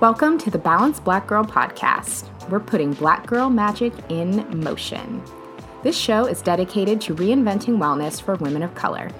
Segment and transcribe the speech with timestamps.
[0.00, 2.30] Welcome to the Balanced Black Girl podcast.
[2.48, 5.22] We're putting black girl magic in motion.
[5.82, 9.10] This show is dedicated to reinventing wellness for women of color.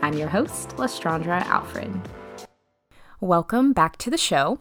[0.00, 1.92] I'm your host, Lestraundra Alfred.
[3.20, 4.60] Welcome back to the show.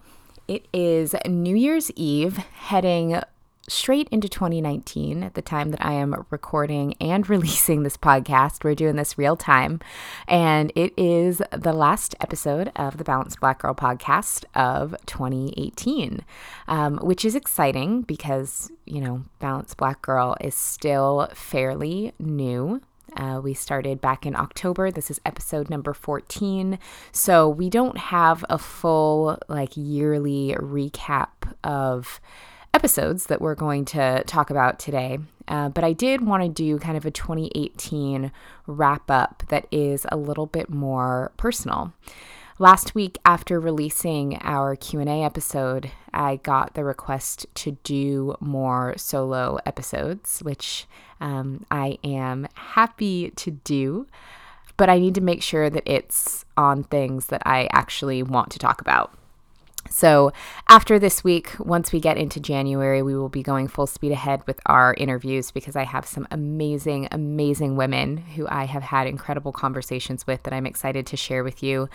[0.50, 3.22] It is New Year's Eve, heading
[3.70, 8.64] straight into 2019 at the time that I am recording and releasing this podcast.
[8.64, 9.80] We're doing this real time.
[10.28, 16.26] And it is the last episode of the Balanced Black Girl podcast of 2018,
[16.68, 22.82] um, which is exciting because, you know, Balanced Black Girl is still fairly new.
[23.16, 24.92] Uh, we started back in October.
[24.92, 26.78] This is episode number 14.
[27.12, 31.30] So we don't have a full, like, yearly recap
[31.64, 32.20] of
[32.74, 35.20] episodes that we're going to talk about today.
[35.48, 38.32] Uh, but I did want to do kind of a 2018
[38.68, 41.94] wrap up that is a little bit more personal.
[42.62, 49.60] Last week after releasing our Q&A episode, I got the request to do more solo
[49.66, 50.86] episodes, which
[51.22, 54.08] um, I am happy to do,
[54.76, 58.60] but I need to make sure that it's on things that I actually want to
[58.60, 59.14] talk about.
[59.90, 60.32] So,
[60.68, 64.46] after this week, once we get into January, we will be going full speed ahead
[64.46, 69.52] with our interviews because I have some amazing, amazing women who I have had incredible
[69.52, 71.90] conversations with that I'm excited to share with you.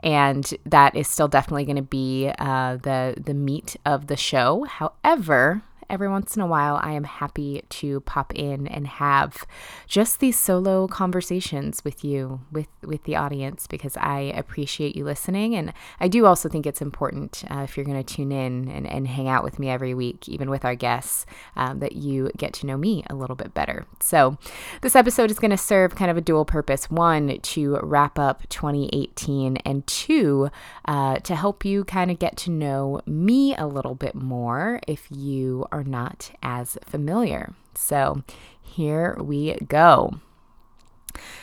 [0.00, 4.64] And that is still definitely going to be uh, the the meat of the show.
[4.64, 9.44] However, every once in a while, I am happy to pop in and have
[9.86, 15.54] just these solo conversations with you, with with the audience, because I appreciate you listening,
[15.54, 18.86] and I do also think it's important uh, if you're going to tune in and,
[18.86, 22.52] and hang out with me every week, even with our guests, um, that you get
[22.54, 23.86] to know me a little bit better.
[24.00, 24.38] So,
[24.82, 28.48] this episode is going to serve kind of a dual purpose: one, to wrap up
[28.48, 30.50] 2018, and two,
[30.84, 35.06] uh, to help you kind of get to know me a little bit more if
[35.10, 37.54] you are are not as familiar.
[37.74, 38.22] So
[38.60, 40.20] here we go.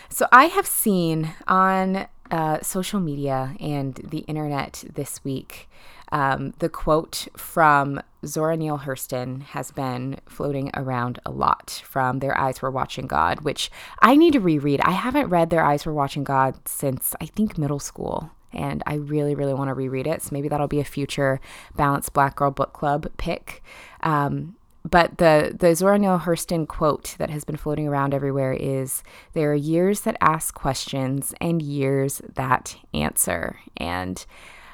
[0.10, 5.70] So I have seen on uh, social media and the internet this week
[6.12, 12.38] um, the quote from Zora Neale Hurston has been floating around a lot from Their
[12.38, 13.70] Eyes Were Watching God, which
[14.02, 14.80] I need to reread.
[14.82, 18.96] I haven't read Their Eyes Were Watching God since I think middle school and I
[18.96, 20.22] really, really want to reread it.
[20.22, 21.40] So maybe that'll be a future
[21.76, 23.64] Balanced Black Girl Book Club pick.
[24.02, 24.56] Um,
[24.90, 29.04] but the the Zora Neale Hurston quote that has been floating around everywhere is
[29.34, 34.26] there are years that ask questions and years that answer and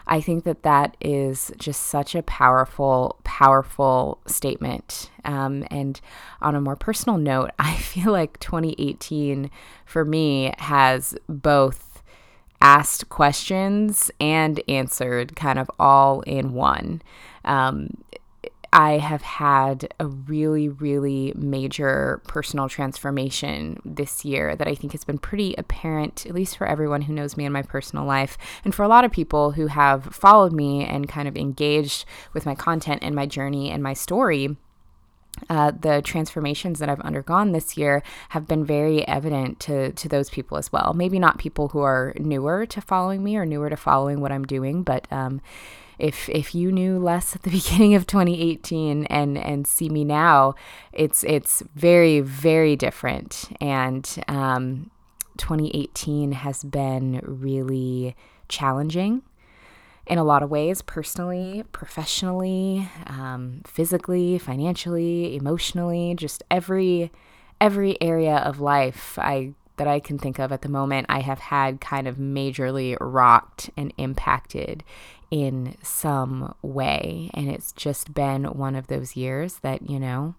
[0.05, 5.09] I think that that is just such a powerful, powerful statement.
[5.23, 5.99] Um, and
[6.41, 9.49] on a more personal note, I feel like 2018
[9.85, 11.92] for me has both
[12.63, 17.01] asked questions and answered kind of all in one.
[17.45, 17.89] Um,
[18.71, 25.03] I have had a really, really major personal transformation this year that I think has
[25.03, 28.35] been pretty apparent, at least for everyone who knows me in my personal life,
[28.65, 32.47] and for a lot of people who have followed me and kind of engaged with
[32.47, 34.57] my content and my journey and my story
[35.49, 40.29] uh, the transformations that I've undergone this year have been very evident to to those
[40.29, 40.93] people as well.
[40.93, 44.45] Maybe not people who are newer to following me or newer to following what I'm
[44.45, 45.41] doing, but um,
[45.99, 50.55] if if you knew less at the beginning of 2018 and and see me now,
[50.91, 53.49] it's it's very very different.
[53.59, 54.91] And um,
[55.37, 58.15] 2018 has been really
[58.49, 59.23] challenging
[60.05, 67.11] in a lot of ways personally, professionally, um, physically, financially, emotionally, just every
[67.61, 71.39] every area of life I that I can think of at the moment, I have
[71.39, 74.83] had kind of majorly rocked and impacted
[75.31, 77.31] in some way.
[77.33, 80.35] And it's just been one of those years that, you know,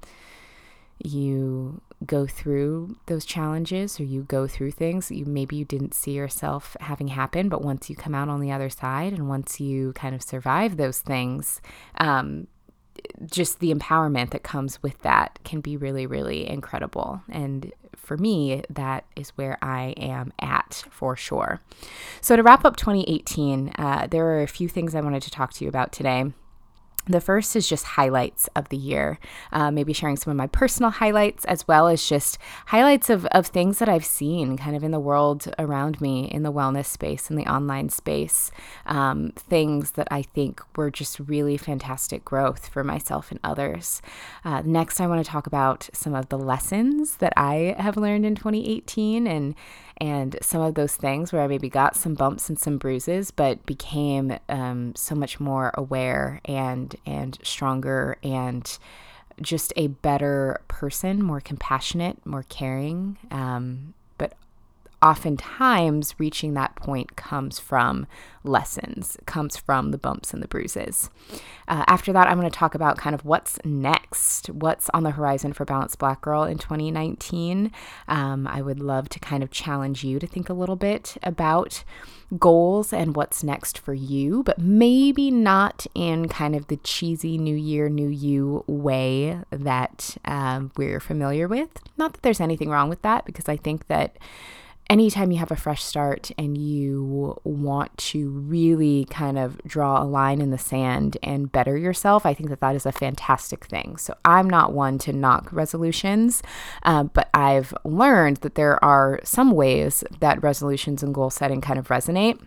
[0.99, 6.13] you go through those challenges or you go through things you maybe you didn't see
[6.13, 9.93] yourself having happen but once you come out on the other side and once you
[9.95, 11.63] kind of survive those things
[11.99, 12.47] um,
[13.27, 17.23] just the empowerment that comes with that can be really really incredible.
[17.29, 21.61] And for me that is where i am at for sure.
[22.21, 25.53] So to wrap up 2018 uh, there are a few things i wanted to talk
[25.55, 26.33] to you about today
[27.07, 29.19] the first is just highlights of the year,
[29.53, 33.47] uh, maybe sharing some of my personal highlights as well as just highlights of, of
[33.47, 37.31] things that I've seen kind of in the world around me, in the wellness space,
[37.31, 38.51] in the online space,
[38.87, 44.01] um, things that I think were just really fantastic growth for myself and others.
[44.45, 48.25] Uh, next, I want to talk about some of the lessons that I have learned
[48.25, 49.55] in 2018 and
[49.99, 53.65] and some of those things where I maybe got some bumps and some bruises, but
[53.67, 58.79] became um, so much more aware and and stronger and
[59.41, 63.19] just a better person, more compassionate, more caring.
[63.31, 63.95] Um,
[65.05, 68.07] oftentimes, reaching that point comes from
[68.43, 71.11] lessons, comes from the bumps and the bruises.
[71.69, 75.11] Uh, after that, I'm going to talk about kind of what's next, what's on the
[75.11, 77.71] horizon for Balanced Black Girl in 2019.
[78.09, 81.85] Um, I would love to kind of challenge you to think a little bit about
[82.39, 87.57] goals and what's next for you, but maybe not in kind of the cheesy New
[87.57, 91.69] Year, New You way that um, we're familiar with.
[91.99, 94.17] Not that there's anything wrong with that, because I think that
[94.91, 100.05] anytime you have a fresh start and you want to really kind of draw a
[100.05, 103.97] line in the sand and better yourself, I think that that is a fantastic thing.
[103.97, 106.43] So I'm not one to knock resolutions,
[106.83, 111.79] uh, but I've learned that there are some ways that resolutions and goal setting kind
[111.79, 112.41] of resonate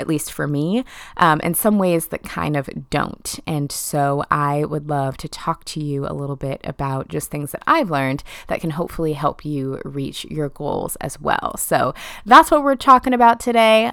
[0.00, 0.84] at least for me,
[1.16, 3.38] um, and some ways that kind of don't.
[3.46, 7.52] And so I would love to talk to you a little bit about just things
[7.52, 11.56] that I've learned that can hopefully help you reach your goals as well.
[11.56, 11.94] So
[12.24, 13.92] that's what we're talking about today.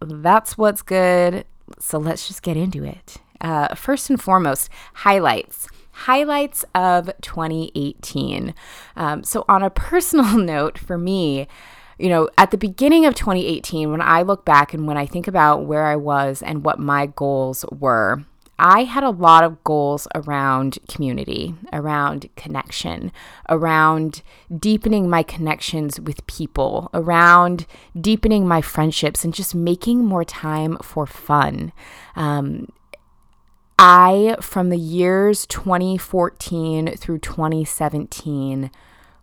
[0.00, 1.44] That's what's good.
[1.78, 3.16] So let's just get into it.
[3.40, 5.68] Uh, first and foremost, highlights
[6.00, 8.54] highlights of 2018.
[8.96, 11.48] Um, so, on a personal note, for me,
[11.98, 15.26] you know, at the beginning of 2018, when I look back and when I think
[15.26, 18.24] about where I was and what my goals were,
[18.58, 23.12] I had a lot of goals around community, around connection,
[23.50, 24.22] around
[24.58, 27.66] deepening my connections with people, around
[27.98, 31.72] deepening my friendships, and just making more time for fun.
[32.14, 32.68] Um,
[33.78, 38.70] I, from the years 2014 through 2017,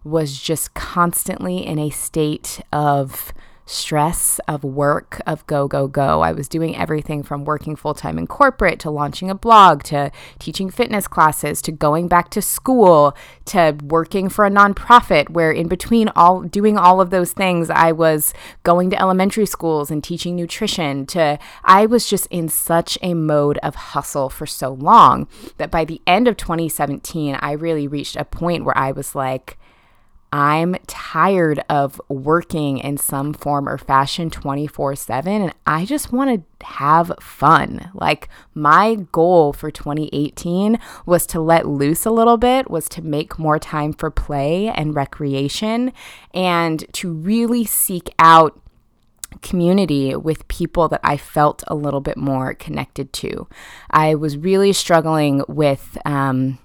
[0.03, 3.33] was just constantly in a state of
[3.65, 6.21] stress of work of go go go.
[6.21, 10.69] I was doing everything from working full-time in corporate to launching a blog to teaching
[10.69, 13.15] fitness classes to going back to school
[13.45, 17.91] to working for a nonprofit where in between all doing all of those things i
[17.91, 18.33] was
[18.63, 23.57] going to elementary schools and teaching nutrition to i was just in such a mode
[23.59, 25.27] of hustle for so long
[25.57, 29.57] that by the end of 2017 i really reached a point where i was like
[30.33, 36.43] I'm tired of working in some form or fashion 24 7 and I just want
[36.59, 37.91] to have fun.
[37.93, 43.37] Like, my goal for 2018 was to let loose a little bit, was to make
[43.37, 45.93] more time for play and recreation,
[46.33, 48.59] and to really seek out
[49.43, 53.47] community with people that I felt a little bit more connected to.
[53.91, 56.57] I was really struggling with, um,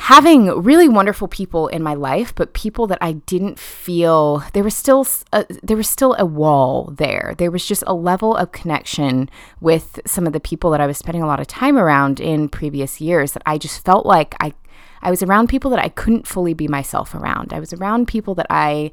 [0.00, 4.74] having really wonderful people in my life, but people that I didn't feel there was
[4.74, 7.34] still a, uh, there was still a wall there.
[7.36, 9.28] There was just a level of connection
[9.60, 12.48] with some of the people that I was spending a lot of time around in
[12.48, 14.54] previous years that I just felt like I
[15.02, 17.52] I was around people that I couldn't fully be myself around.
[17.52, 18.92] I was around people that I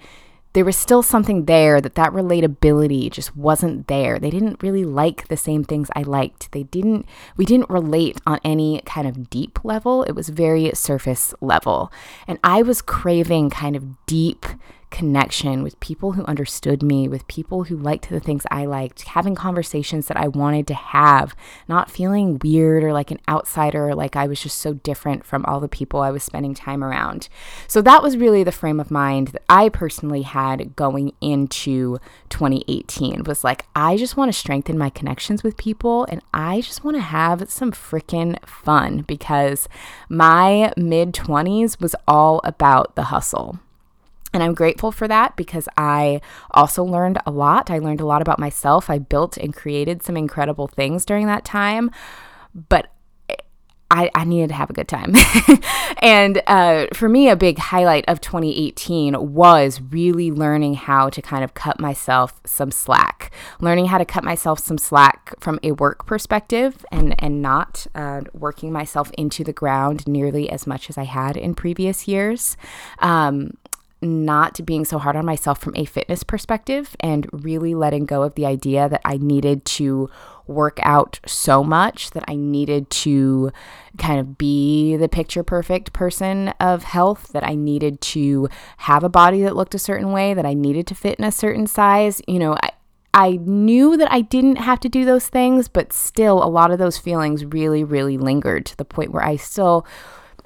[0.57, 4.17] there was still something there that that relatability just wasn't there.
[4.17, 6.51] They didn't really like the same things I liked.
[6.51, 7.05] They didn't
[7.35, 10.01] we didn't relate on any kind of deep level.
[10.01, 11.91] It was very surface level.
[12.27, 14.47] And I was craving kind of deep
[14.89, 19.35] connection with people who understood me, with people who liked the things I liked, having
[19.35, 21.35] conversations that I wanted to have,
[21.67, 25.59] not feeling weird or like an outsider, like I was just so different from all
[25.59, 27.27] the people I was spending time around.
[27.67, 31.97] So that was really the frame of mind that I personally had going into
[32.29, 36.83] 2018 was like, I just want to strengthen my connections with people and I just
[36.83, 39.67] want to have some freaking fun because
[40.09, 43.59] my mid 20s was all about the hustle.
[44.33, 47.71] And I'm grateful for that because I also learned a lot.
[47.71, 48.89] I learned a lot about myself.
[48.89, 51.91] I built and created some incredible things during that time.
[52.53, 52.91] But
[53.89, 55.13] I, I needed to have a good time.
[55.99, 61.43] and uh, for me, a big highlight of 2018 was really learning how to kind
[61.43, 63.31] of cut myself some slack,
[63.61, 68.21] learning how to cut myself some slack from a work perspective and, and not uh,
[68.33, 72.57] working myself into the ground nearly as much as I had in previous years.
[72.99, 73.51] Um,
[74.01, 78.35] not being so hard on myself from a fitness perspective and really letting go of
[78.35, 80.09] the idea that I needed to
[80.45, 83.51] work out so much that I needed to
[83.97, 89.09] kind of be the picture perfect person of health, that I needed to have a
[89.09, 92.21] body that looked a certain way, that I needed to fit in a certain size.
[92.27, 92.71] You know, I,
[93.13, 96.77] I knew that I didn't have to do those things, but still, a lot of
[96.77, 99.85] those feelings really, really lingered to the point where I still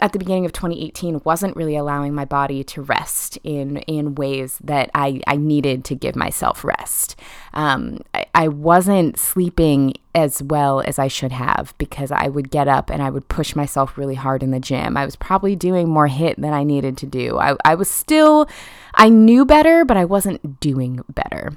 [0.02, 4.58] at the beginning of 2018 wasn't really allowing my body to rest in in ways
[4.64, 7.16] that I, I needed to give myself rest.
[7.54, 12.68] Um, I, I wasn't sleeping as well as I should have because I would get
[12.68, 14.98] up and I would push myself really hard in the gym.
[14.98, 17.38] I was probably doing more HIIT than I needed to do.
[17.38, 18.50] I, I was still,
[18.96, 21.54] I knew better, but I wasn't doing better.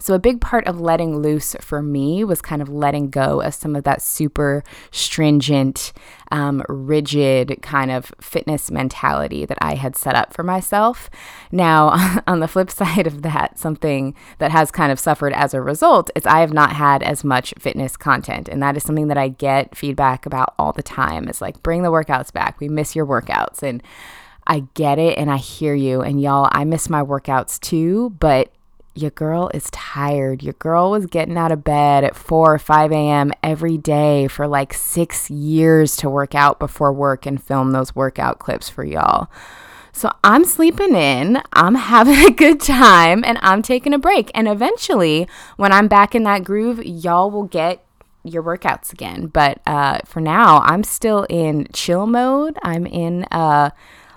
[0.00, 3.54] So, a big part of letting loose for me was kind of letting go of
[3.54, 5.92] some of that super stringent,
[6.32, 11.08] um, rigid kind of fitness mentality that I had set up for myself.
[11.52, 15.62] Now, on the flip side of that, something that has kind of suffered as a
[15.62, 18.48] result is I have not had as much fitness content.
[18.48, 21.28] And that is something that I get feedback about all the time.
[21.28, 22.60] It's like, bring the workouts back.
[22.60, 23.62] We miss your workouts.
[23.62, 23.82] And
[24.46, 26.02] I get it and I hear you.
[26.02, 28.52] And y'all, I miss my workouts too, but
[28.94, 30.42] your girl is tired.
[30.42, 33.32] Your girl was getting out of bed at 4 or 5 a.m.
[33.42, 38.38] every day for like six years to work out before work and film those workout
[38.38, 39.28] clips for y'all.
[39.92, 44.30] So I'm sleeping in, I'm having a good time, and I'm taking a break.
[44.34, 47.84] And eventually, when I'm back in that groove, y'all will get
[48.24, 49.26] your workouts again.
[49.26, 52.58] But uh, for now, I'm still in chill mode.
[52.62, 53.70] I'm in uh,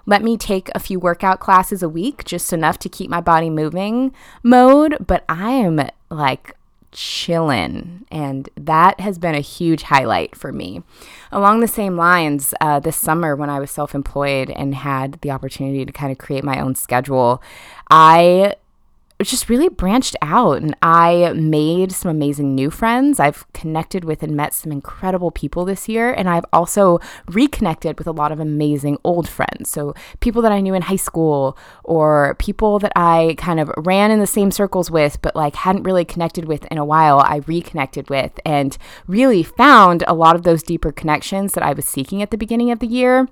[0.07, 3.51] let me take a few workout classes a week, just enough to keep my body
[3.51, 4.97] moving mode.
[5.05, 6.55] But I am like
[6.93, 10.81] chilling, and that has been a huge highlight for me.
[11.31, 15.31] Along the same lines, uh, this summer when I was self employed and had the
[15.31, 17.43] opportunity to kind of create my own schedule,
[17.91, 18.55] I
[19.23, 23.19] just really branched out and I made some amazing new friends.
[23.19, 26.13] I've connected with and met some incredible people this year.
[26.13, 29.69] And I've also reconnected with a lot of amazing old friends.
[29.69, 34.11] So, people that I knew in high school or people that I kind of ran
[34.11, 37.41] in the same circles with, but like hadn't really connected with in a while, I
[37.47, 42.21] reconnected with and really found a lot of those deeper connections that I was seeking
[42.21, 43.27] at the beginning of the year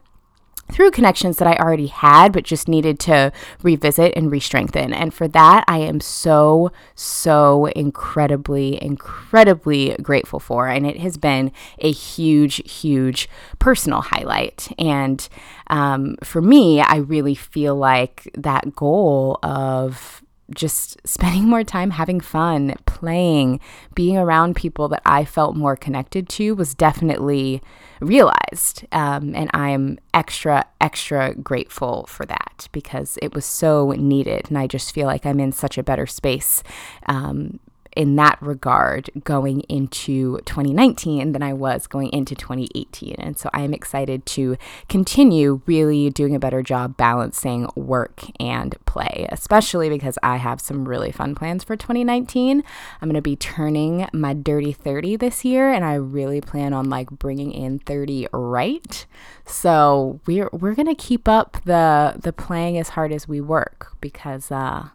[0.72, 3.32] through connections that I already had, but just needed to
[3.62, 4.94] revisit and re-strengthen.
[4.94, 10.68] And for that, I am so, so incredibly, incredibly grateful for.
[10.68, 13.30] And it has been a huge, huge
[13.60, 14.72] personal highlight.
[14.80, 15.28] And
[15.68, 20.24] um, for me, I really feel like that goal of
[20.54, 23.60] just spending more time having fun, playing,
[23.94, 27.62] being around people that I felt more connected to was definitely
[28.00, 28.86] realized.
[28.92, 34.50] Um, and I'm extra, extra grateful for that because it was so needed.
[34.50, 36.64] And I just feel like I'm in such a better space
[37.08, 37.60] um,
[37.96, 43.16] in that regard going into 2019 than I was going into 2018.
[43.18, 44.58] And so I'm excited to
[44.90, 50.88] continue really doing a better job balancing work and play, especially because I have some
[50.88, 52.64] really fun plans for 2019.
[53.02, 56.90] I'm going to be turning my dirty 30 this year and I really plan on
[56.90, 59.06] like bringing in 30 right.
[59.46, 63.96] So we're we're going to keep up the the playing as hard as we work
[64.02, 64.90] because uh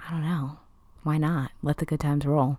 [0.00, 0.58] I don't know
[1.08, 1.52] why not?
[1.62, 2.58] Let the good times roll.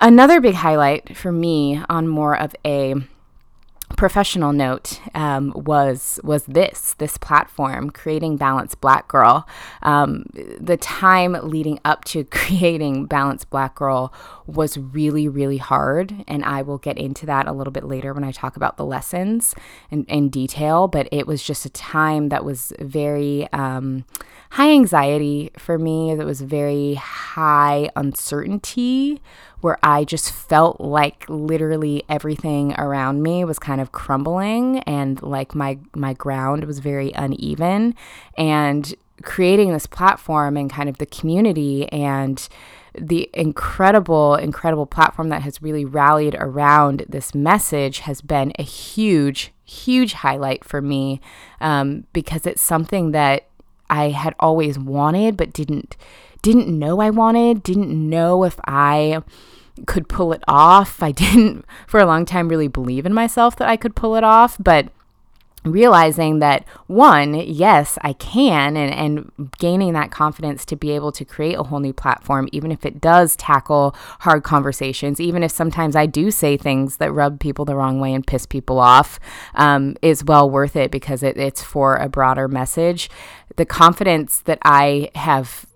[0.00, 2.94] Another big highlight for me on more of a
[3.96, 9.48] professional note um, was was this this platform creating Balanced Black Girl
[9.82, 14.12] um, the time leading up to creating Balanced Black Girl
[14.52, 18.24] was really really hard and i will get into that a little bit later when
[18.24, 19.54] i talk about the lessons
[19.90, 24.04] in, in detail but it was just a time that was very um,
[24.50, 29.20] high anxiety for me that was very high uncertainty
[29.60, 35.54] where I just felt like literally everything around me was kind of crumbling and like
[35.54, 37.94] my my ground was very uneven.
[38.36, 42.48] And creating this platform and kind of the community and
[42.98, 49.52] the incredible, incredible platform that has really rallied around this message has been a huge,
[49.64, 51.20] huge highlight for me
[51.60, 53.46] um, because it's something that
[53.88, 55.96] I had always wanted but didn't
[56.42, 59.22] didn't know I wanted, didn't know if I
[59.86, 61.02] could pull it off.
[61.02, 64.24] I didn't, for a long time, really believe in myself that I could pull it
[64.24, 64.88] off, but
[65.64, 71.24] realizing that one yes i can and, and gaining that confidence to be able to
[71.24, 75.94] create a whole new platform even if it does tackle hard conversations even if sometimes
[75.94, 79.20] i do say things that rub people the wrong way and piss people off
[79.54, 83.10] um, is well worth it because it, it's for a broader message.
[83.56, 85.66] The confidence that i have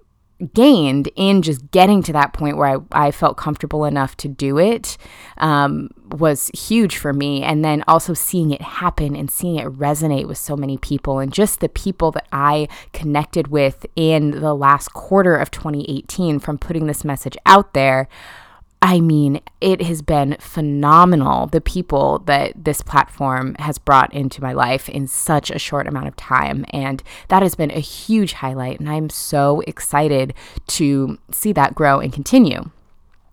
[0.52, 4.58] gained in just getting to that point where I, I felt comfortable enough to do
[4.58, 4.96] it
[5.38, 7.42] um, was huge for me.
[7.42, 11.32] And then also seeing it happen and seeing it resonate with so many people and
[11.32, 16.86] just the people that I connected with in the last quarter of 2018 from putting
[16.86, 18.08] this message out there
[18.84, 24.52] I mean, it has been phenomenal the people that this platform has brought into my
[24.52, 26.66] life in such a short amount of time.
[26.68, 28.80] And that has been a huge highlight.
[28.80, 30.34] And I'm so excited
[30.66, 32.70] to see that grow and continue.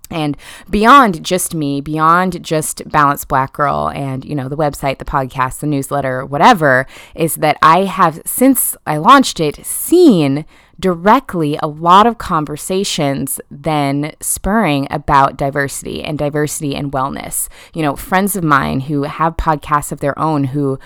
[0.10, 0.38] And
[0.70, 5.60] beyond just me, beyond just Balanced Black Girl and, you know, the website, the podcast,
[5.60, 10.46] the newsletter, whatever, is that I have, since I launched it, seen
[10.82, 17.48] directly a lot of conversations then spurring about diversity and diversity and wellness.
[17.74, 20.80] You know, friends of mine who have podcasts of their own who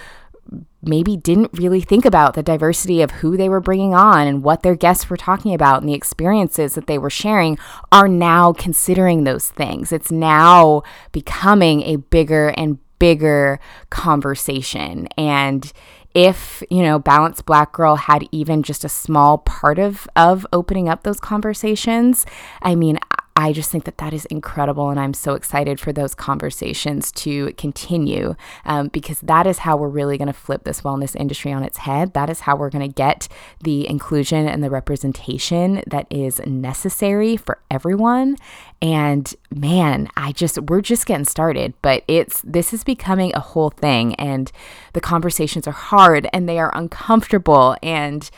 [0.84, 4.62] maybe didn't really think about the diversity of who they were bringing on and what
[4.62, 7.58] their guests were talking about and the experiences that they were sharing
[7.92, 9.92] are now considering those things.
[9.92, 13.60] It's now becoming a bigger and bigger
[13.90, 15.08] conversation.
[15.18, 15.72] And
[16.16, 20.90] if, you know, Balanced Black Girl had even just a small part of of opening
[20.90, 22.26] up those conversations,
[22.62, 22.98] I mean,
[23.38, 24.90] I just think that that is incredible.
[24.90, 29.90] And I'm so excited for those conversations to continue um, because that is how we're
[29.90, 32.14] really going to flip this wellness industry on its head.
[32.14, 33.28] That is how we're going to get
[33.62, 38.38] the inclusion and the representation that is necessary for everyone.
[38.82, 43.70] And man, I just, we're just getting started, but it's, this is becoming a whole
[43.70, 44.16] thing.
[44.16, 44.50] And
[44.94, 47.76] the conversations are hard and they are uncomfortable.
[47.84, 48.30] And,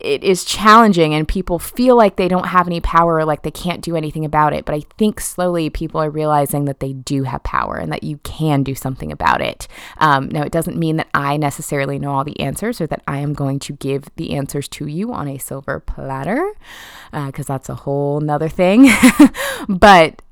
[0.00, 3.82] it is challenging and people feel like they don't have any power like they can't
[3.82, 4.64] do anything about it.
[4.64, 8.18] But I think slowly people are realizing that they do have power and that you
[8.18, 9.66] can do something about it.
[9.98, 13.18] Um, now, it doesn't mean that I necessarily know all the answers or that I
[13.18, 16.52] am going to give the answers to you on a silver platter,
[17.10, 18.90] because uh, that's a whole nother thing.
[19.68, 20.22] but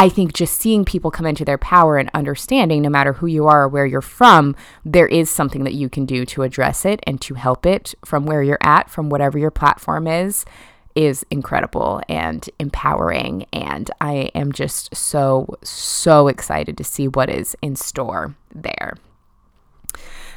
[0.00, 3.46] I think just seeing people come into their power and understanding, no matter who you
[3.48, 7.00] are or where you're from, there is something that you can do to address it
[7.06, 10.46] and to help it from where you're at, from whatever your platform is,
[10.94, 13.44] is incredible and empowering.
[13.52, 18.94] And I am just so, so excited to see what is in store there.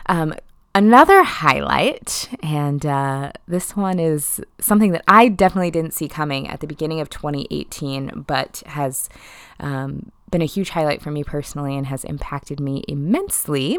[0.07, 0.33] Um,
[0.75, 6.61] Another highlight, and uh, this one is something that I definitely didn't see coming at
[6.61, 9.07] the beginning of 2018, but has
[9.59, 13.77] um, been a huge highlight for me personally and has impacted me immensely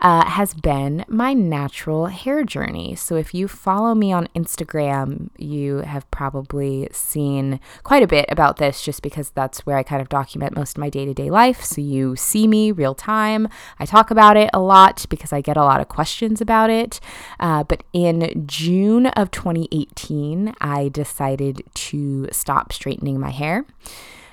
[0.00, 2.96] uh, has been my natural hair journey.
[2.96, 8.56] So, if you follow me on Instagram, you have probably seen quite a bit about
[8.56, 11.30] this just because that's where I kind of document most of my day to day
[11.30, 11.62] life.
[11.62, 13.48] So, you see me real time.
[13.78, 16.98] I talk about it a lot because I get a lot of questions about it.
[17.38, 23.64] Uh, but in June of 2018, I decided to stop straightening my hair.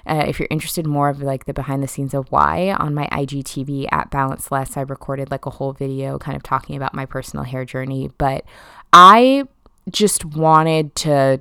[0.06, 3.08] Uh, if you're interested more of like the behind the scenes of why on my
[3.12, 7.06] IGTV at Balance Less, I recorded like a whole video kind of talking about my
[7.06, 8.10] personal hair journey.
[8.18, 8.46] But
[8.94, 9.46] I
[9.90, 11.40] just wanted to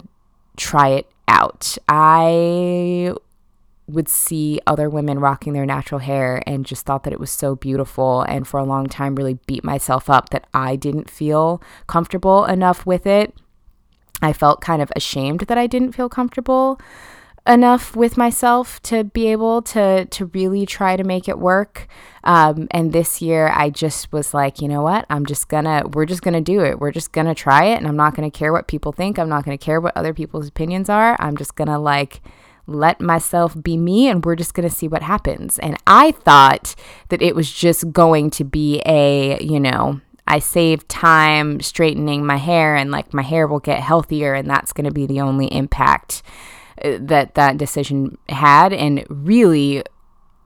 [0.56, 1.78] try it out.
[1.88, 3.14] I
[3.86, 7.56] would see other women rocking their natural hair and just thought that it was so
[7.56, 12.44] beautiful and for a long time really beat myself up that I didn't feel comfortable
[12.44, 13.34] enough with it.
[14.22, 16.78] I felt kind of ashamed that I didn't feel comfortable
[17.46, 21.86] enough with myself to be able to to really try to make it work.
[22.22, 25.06] Um, and this year, I just was like, you know what?
[25.08, 26.78] I'm just gonna, we're just gonna do it.
[26.78, 29.18] We're just gonna try it, and I'm not gonna care what people think.
[29.18, 31.16] I'm not gonna care what other people's opinions are.
[31.18, 32.20] I'm just gonna like
[32.66, 35.58] let myself be me and we're just going to see what happens.
[35.58, 36.76] And I thought
[37.08, 42.36] that it was just going to be a, you know, I save time straightening my
[42.36, 45.46] hair and like my hair will get healthier and that's going to be the only
[45.46, 46.22] impact
[46.82, 49.82] that that decision had and really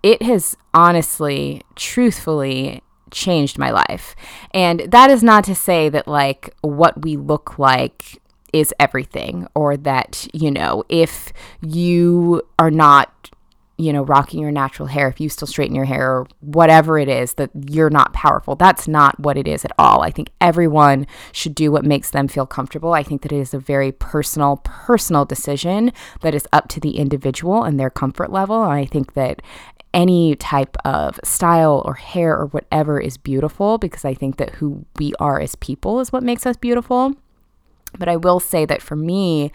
[0.03, 4.14] it has honestly truthfully changed my life.
[4.53, 8.20] And that is not to say that like what we look like
[8.53, 13.31] is everything or that you know if you are not
[13.77, 17.09] you know, rocking your natural hair, if you still straighten your hair or whatever it
[17.09, 18.55] is, that you're not powerful.
[18.55, 20.03] That's not what it is at all.
[20.03, 22.93] I think everyone should do what makes them feel comfortable.
[22.93, 26.99] I think that it is a very personal, personal decision that is up to the
[26.99, 28.63] individual and their comfort level.
[28.63, 29.43] And I think that
[29.93, 34.85] any type of style or hair or whatever is beautiful because I think that who
[34.99, 37.15] we are as people is what makes us beautiful.
[37.99, 39.53] But I will say that for me,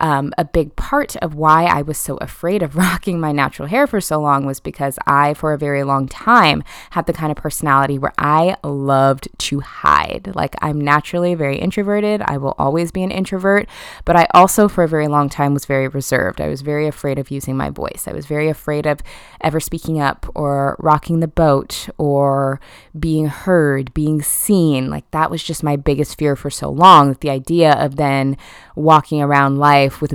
[0.00, 3.86] um, a big part of why I was so afraid of rocking my natural hair
[3.86, 7.36] for so long was because I, for a very long time, had the kind of
[7.36, 10.32] personality where I loved to hide.
[10.34, 12.22] Like, I'm naturally very introverted.
[12.22, 13.68] I will always be an introvert,
[14.04, 16.40] but I also, for a very long time, was very reserved.
[16.40, 18.04] I was very afraid of using my voice.
[18.06, 19.00] I was very afraid of
[19.40, 22.60] ever speaking up or rocking the boat or
[22.98, 24.90] being heard, being seen.
[24.90, 27.08] Like, that was just my biggest fear for so long.
[27.10, 28.36] That the idea of then
[28.74, 30.12] walking around life with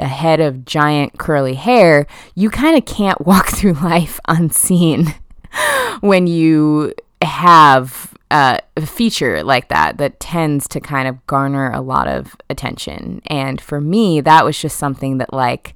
[0.00, 5.14] a head of giant curly hair, you kind of can't walk through life unseen
[6.00, 11.80] when you have uh, a feature like that that tends to kind of garner a
[11.80, 13.22] lot of attention.
[13.26, 15.74] And for me, that was just something that, like,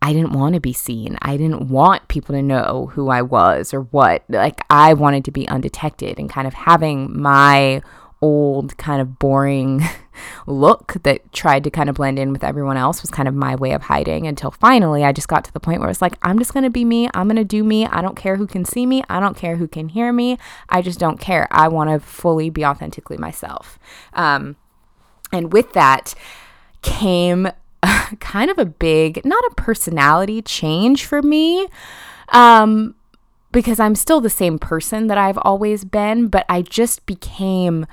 [0.00, 1.16] I didn't want to be seen.
[1.22, 4.24] I didn't want people to know who I was or what.
[4.28, 7.82] Like, I wanted to be undetected and kind of having my
[8.22, 9.82] old, kind of boring
[10.46, 13.54] look that tried to kind of blend in with everyone else was kind of my
[13.56, 16.38] way of hiding until finally I just got to the point where it's like, I'm
[16.38, 17.10] just going to be me.
[17.12, 17.86] I'm going to do me.
[17.86, 19.02] I don't care who can see me.
[19.10, 20.38] I don't care who can hear me.
[20.68, 21.48] I just don't care.
[21.50, 23.78] I want to fully be authentically myself.
[24.12, 24.56] Um,
[25.32, 26.14] and with that
[26.82, 27.48] came
[28.20, 31.66] kind of a big, not a personality change for me.
[32.28, 32.94] Um,
[33.50, 37.86] because I'm still the same person that I've always been, but I just became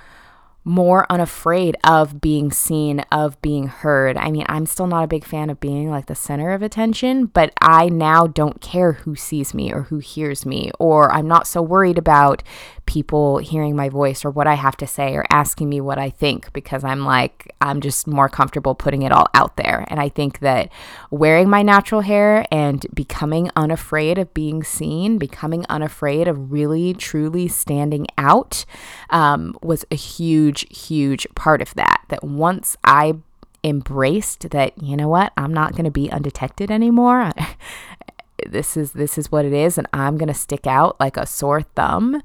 [0.64, 4.18] more unafraid of being seen, of being heard.
[4.18, 7.26] I mean, I'm still not a big fan of being like the center of attention,
[7.26, 11.48] but I now don't care who sees me or who hears me, or I'm not
[11.48, 12.44] so worried about
[12.90, 16.10] people hearing my voice or what I have to say or asking me what I
[16.10, 19.86] think because I'm like, I'm just more comfortable putting it all out there.
[19.90, 20.72] And I think that
[21.12, 27.48] wearing my natural hair and becoming unafraid of being seen, becoming unafraid of really, truly
[27.48, 28.66] standing out
[29.12, 32.04] um, was a huge, huge huge part of that.
[32.10, 33.16] That once I
[33.64, 37.32] embraced that, you know what, I'm not going to be undetected anymore.
[38.48, 41.26] this is this is what it is and I'm going to stick out like a
[41.26, 42.22] sore thumb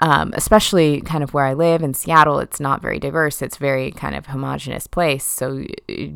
[0.00, 3.42] um, especially kind of where I live in Seattle, it's not very diverse.
[3.42, 5.24] It's very kind of homogenous place.
[5.24, 5.64] So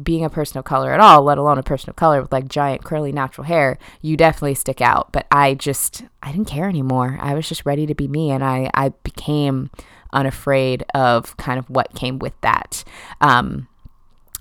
[0.02, 2.46] being a person of color at all, let alone a person of color with like
[2.46, 5.10] giant curly natural hair, you definitely stick out.
[5.10, 7.18] But I just I didn't care anymore.
[7.20, 9.70] I was just ready to be me, and I I became
[10.12, 12.84] unafraid of kind of what came with that.
[13.20, 13.68] Um,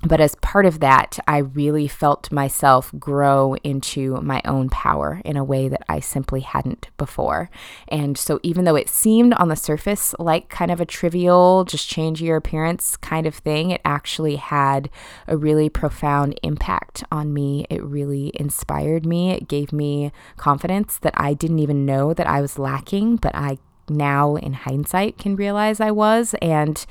[0.04, 5.36] but as part of that, I really felt myself grow into my own power in
[5.36, 7.50] a way that I simply hadn't before.
[7.86, 11.88] And so, even though it seemed on the surface like kind of a trivial, just
[11.88, 14.90] change your appearance kind of thing, it actually had
[15.28, 17.66] a really profound impact on me.
[17.70, 19.30] It really inspired me.
[19.30, 23.58] It gave me confidence that I didn't even know that I was lacking, but I
[23.92, 26.34] now, in hindsight, can realize I was.
[26.40, 26.84] And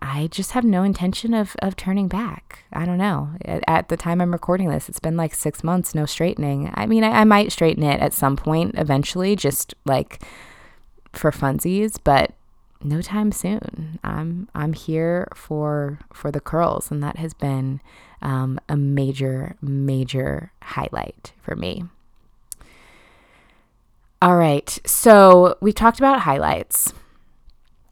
[0.00, 2.64] I just have no intention of, of turning back.
[2.72, 3.30] I don't know.
[3.44, 6.70] At, at, the time I'm recording this, it's been like six months, no straightening.
[6.74, 10.22] I mean, I, I might straighten it at some point eventually, just like
[11.12, 12.32] for funsies, but
[12.82, 13.98] no time soon.
[14.04, 17.80] I'm I'm here for for the curls, and that has been
[18.22, 21.84] um, a major major highlight for me.
[24.22, 26.92] All right, so we talked about highlights.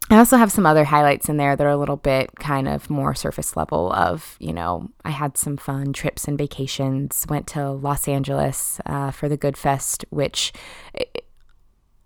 [0.09, 2.89] I also have some other highlights in there that are a little bit kind of
[2.91, 7.71] more surface level of, you know, I had some fun trips and vacations, went to
[7.71, 10.53] Los Angeles uh, for the Good Fest, which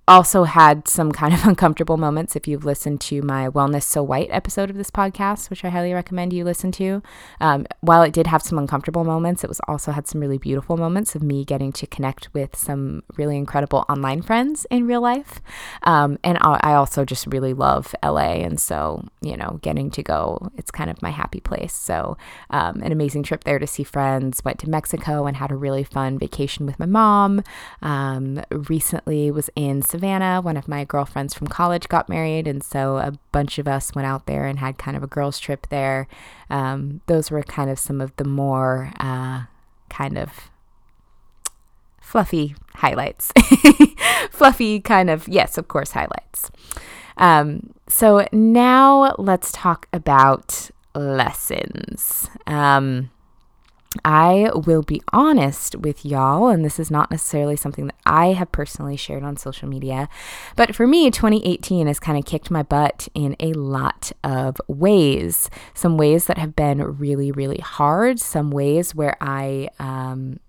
[0.09, 4.29] also had some kind of uncomfortable moments if you've listened to my Wellness So White
[4.31, 7.03] episode of this podcast, which I highly recommend you listen to.
[7.39, 10.77] Um, while it did have some uncomfortable moments, it was also had some really beautiful
[10.77, 15.41] moments of me getting to connect with some really incredible online friends in real life.
[15.83, 18.41] Um, and I also just really love LA.
[18.41, 21.73] And so, you know, getting to go, it's kind of my happy place.
[21.73, 22.17] So,
[22.49, 24.43] um, an amazing trip there to see friends.
[24.43, 27.43] Went to Mexico and had a really fun vacation with my mom.
[27.83, 30.39] Um, recently was in Savannah.
[30.39, 34.05] One of my girlfriends from college got married, and so a bunch of us went
[34.05, 36.07] out there and had kind of a girls' trip there.
[36.49, 39.43] Um, those were kind of some of the more uh,
[39.89, 40.49] kind of
[41.99, 43.33] fluffy highlights.
[44.31, 46.49] fluffy kind of, yes, of course, highlights.
[47.17, 52.29] Um, so now let's talk about lessons.
[52.47, 53.12] Um,
[54.06, 58.52] I will be honest with y'all, and this is not necessarily something that I have
[58.52, 60.10] personally shared on social media,
[60.56, 65.49] but for me, 2018 has kind of kicked my butt in a lot of ways.
[65.73, 70.39] Some ways that have been really, really hard, some ways where I um,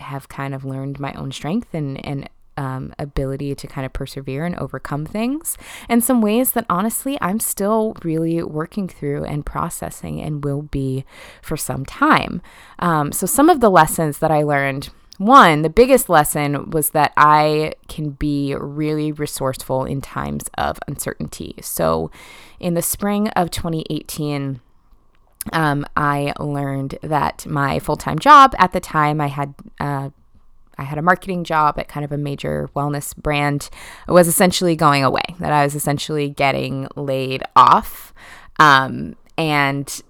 [0.00, 4.44] have kind of learned my own strength and, and um, ability to kind of persevere
[4.44, 5.56] and overcome things,
[5.88, 11.04] and some ways that honestly I'm still really working through and processing and will be
[11.40, 12.42] for some time.
[12.78, 14.90] Um, so, some of the lessons that I learned.
[15.18, 21.54] One, the biggest lesson was that I can be really resourceful in times of uncertainty.
[21.60, 22.10] So,
[22.58, 24.60] in the spring of 2018,
[25.52, 30.10] um, I learned that my full time job at the time, I had uh,
[30.82, 33.70] I had a marketing job at kind of a major wellness brand
[34.08, 38.12] it was essentially going away, that I was essentially getting laid off.
[38.58, 40.02] Um, and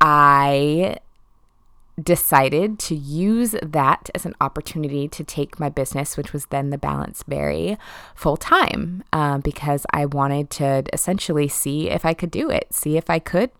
[0.00, 0.96] I
[2.02, 6.78] decided to use that as an opportunity to take my business, which was then the
[6.78, 7.76] Balance Berry,
[8.14, 12.96] full time uh, because I wanted to essentially see if I could do it, see
[12.96, 13.50] if I could,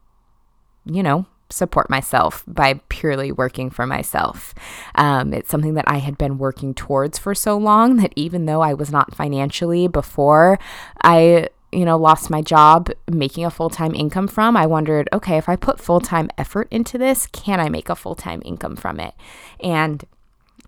[0.87, 4.55] you know, support myself by purely working for myself.
[4.95, 8.61] Um, it's something that I had been working towards for so long that even though
[8.61, 10.59] I was not financially before
[11.03, 15.37] I you know, lost my job making a full time income from, I wondered, okay,
[15.37, 18.77] if I put full time effort into this, can I make a full time income
[18.77, 19.15] from it?
[19.61, 20.05] And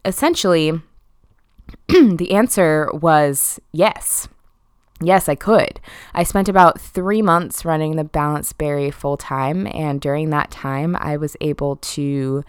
[0.04, 0.80] essentially,
[1.88, 4.28] the answer was yes.
[5.02, 5.80] Yes, I could.
[6.14, 10.96] I spent about three months running the Balance Berry full time, and during that time,
[11.00, 12.44] I was able to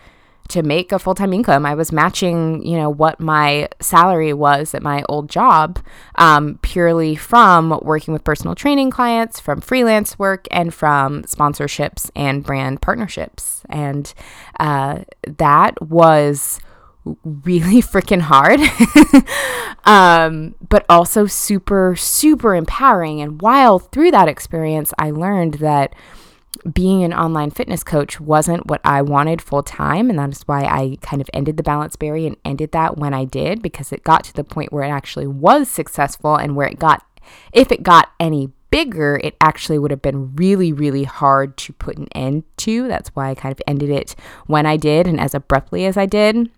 [0.49, 1.65] to make a full time income.
[1.65, 5.79] I was matching, you know, what my salary was at my old job,
[6.15, 12.43] um, purely from working with personal training clients, from freelance work, and from sponsorships and
[12.43, 13.63] brand partnerships.
[13.69, 14.13] And
[14.59, 16.59] uh, that was
[17.23, 18.59] really freaking hard,
[19.85, 23.21] um, but also super, super empowering.
[23.21, 25.93] And while through that experience, I learned that
[26.71, 30.09] being an online fitness coach wasn't what I wanted full time.
[30.09, 33.13] And that is why I kind of ended the Balance Berry and ended that when
[33.13, 36.67] I did, because it got to the point where it actually was successful and where
[36.67, 37.03] it got,
[37.51, 41.97] if it got any bigger, it actually would have been really, really hard to put
[41.97, 42.87] an end to.
[42.87, 44.15] That's why I kind of ended it
[44.47, 46.49] when I did and as abruptly as I did.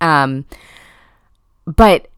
[0.00, 0.44] Um,
[1.66, 2.08] but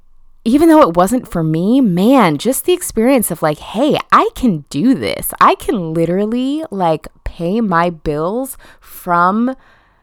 [0.44, 4.64] even though it wasn't for me, man, just the experience of like, hey, I can
[4.70, 5.34] do this.
[5.40, 9.56] I can literally like pay my bills from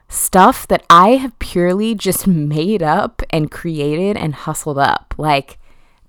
[0.09, 5.13] stuff that I have purely just made up and created and hustled up.
[5.17, 5.57] Like,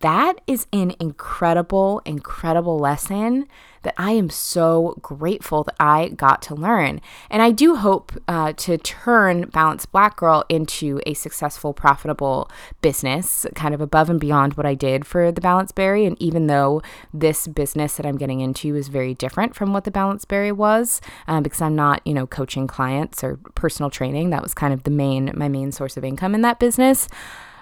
[0.05, 3.49] that is an incredible, incredible lesson
[3.85, 7.01] that I am so grateful that I got to learn.
[7.31, 12.51] And I do hope uh, to turn Balanced Black Girl into a successful, profitable
[12.83, 16.05] business, kind of above and beyond what I did for the Balance Berry.
[16.05, 16.83] And even though
[17.15, 21.01] this business that I'm getting into is very different from what the Balance Berry was,
[21.27, 24.83] um, because I'm not, you know, coaching clients or personal training, that was kind of
[24.83, 27.09] the main, my main source of income in that business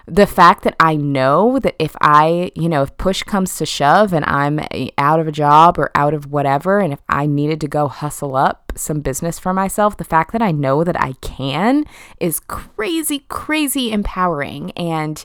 [0.05, 4.13] the fact that I know that if I, you know, if push comes to shove
[4.13, 4.59] and I'm
[4.97, 8.35] out of a job or out of whatever, and if I needed to go hustle
[8.35, 11.85] up some business for myself, the fact that I know that I can
[12.19, 14.71] is crazy, crazy empowering.
[14.71, 15.23] And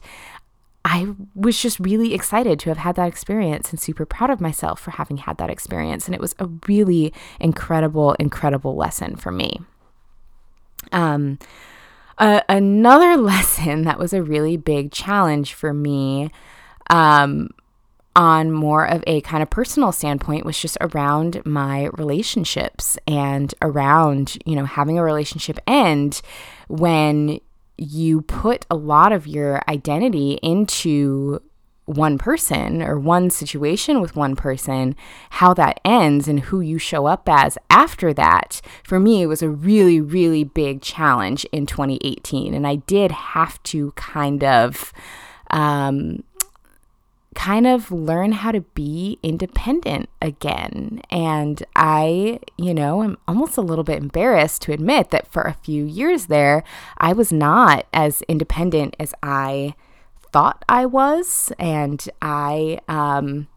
[0.84, 4.80] I was just really excited to have had that experience and super proud of myself
[4.80, 6.06] for having had that experience.
[6.06, 9.60] And it was a really incredible, incredible lesson for me.
[10.92, 11.38] Um,
[12.18, 16.30] another lesson that was a really big challenge for me
[16.90, 17.50] um,
[18.16, 24.36] on more of a kind of personal standpoint was just around my relationships and around,
[24.44, 26.20] you know, having a relationship end
[26.68, 27.40] when
[27.76, 31.40] you put a lot of your identity into
[31.88, 34.94] one person or one situation with one person,
[35.30, 39.42] how that ends and who you show up as after that, for me, it was
[39.42, 42.52] a really, really big challenge in 2018.
[42.52, 44.92] And I did have to kind of,
[45.50, 46.22] um,
[47.34, 51.00] kind of learn how to be independent again.
[51.08, 55.56] And I, you know, I'm almost a little bit embarrassed to admit that for a
[55.62, 56.64] few years there,
[56.98, 59.74] I was not as independent as I
[60.32, 61.52] thought I was.
[61.58, 63.48] And I, um,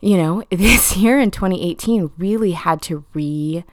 [0.00, 3.64] you know, this year in 2018 really had to re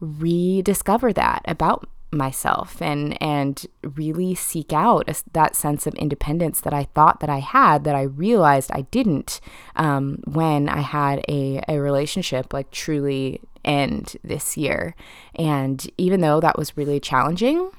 [0.00, 6.72] rediscover that about myself and and really seek out a, that sense of independence that
[6.72, 9.40] I thought that I had that I realized I didn't
[9.76, 14.94] um, when I had a, a relationship like truly end this year
[15.34, 17.70] and even though that was really challenging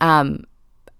[0.00, 0.44] um,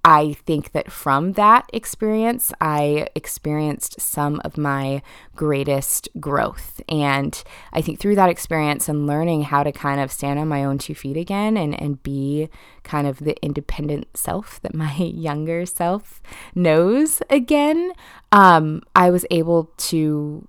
[0.04, 5.02] I think that from that experience, I experienced some of my
[5.36, 6.80] greatest growth.
[6.88, 10.64] And I think through that experience and learning how to kind of stand on my
[10.64, 12.48] own two feet again and, and be
[12.82, 16.22] kind of the independent self that my younger self
[16.54, 17.92] knows again,
[18.32, 20.48] um, I was able to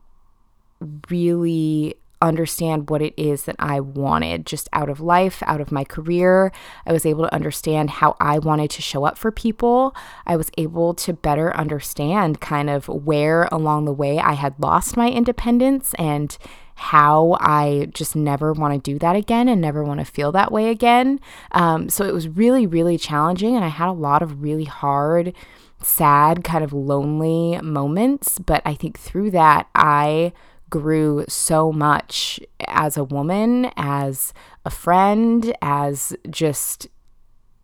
[1.09, 5.83] really understand what it is that I wanted just out of life, out of my
[5.83, 6.51] career.
[6.85, 9.95] I was able to understand how I wanted to show up for people.
[10.25, 14.97] I was able to better understand kind of where along the way I had lost
[14.97, 16.37] my independence and
[16.75, 20.51] how I just never want to do that again and never want to feel that
[20.51, 21.19] way again.
[21.51, 23.55] Um, so it was really, really challenging.
[23.55, 25.33] And I had a lot of really hard,
[25.81, 28.39] sad, kind of lonely moments.
[28.39, 30.33] But I think through that, I
[30.71, 34.33] grew so much as a woman, as
[34.65, 36.87] a friend, as just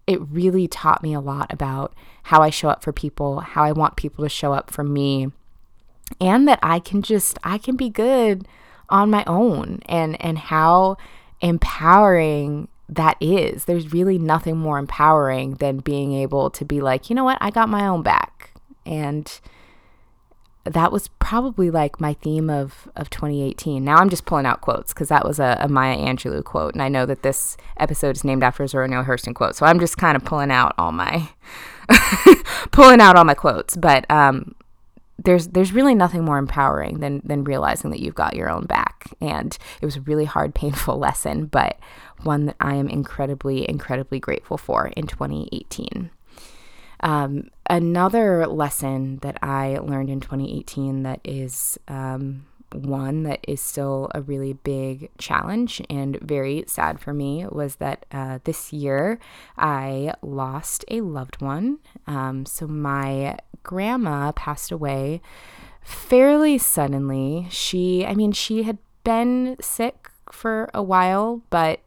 [0.06, 3.72] it really taught me a lot about how I show up for people, how I
[3.72, 5.32] want people to show up for me,
[6.22, 8.48] and that I can just I can be good
[8.90, 10.98] on my own and and how
[11.42, 13.66] empowering that is.
[13.66, 17.38] There's really nothing more empowering than being able to be like, "You know what?
[17.42, 18.52] I got my own back."
[18.86, 19.40] And
[20.70, 23.84] that was probably like my theme of, of 2018.
[23.84, 26.74] Now I'm just pulling out quotes because that was a, a, Maya Angelou quote.
[26.74, 29.56] And I know that this episode is named after Zora Neale Hurston quote.
[29.56, 31.30] So I'm just kind of pulling out all my,
[32.72, 33.76] pulling out all my quotes.
[33.76, 34.56] But um,
[35.18, 39.14] there's there's really nothing more empowering than than realizing that you've got your own back.
[39.20, 41.78] And it was a really hard, painful lesson, but
[42.24, 46.10] one that I am incredibly, incredibly grateful for in 2018.
[47.02, 54.10] Um, another lesson that I learned in 2018 that is um, one that is still
[54.14, 59.20] a really big challenge and very sad for me was that uh, this year
[59.58, 61.80] I lost a loved one.
[62.08, 65.22] Um, so my grandma passed away
[65.82, 67.48] fairly suddenly.
[67.50, 71.80] She, I mean, she had been sick for a while, but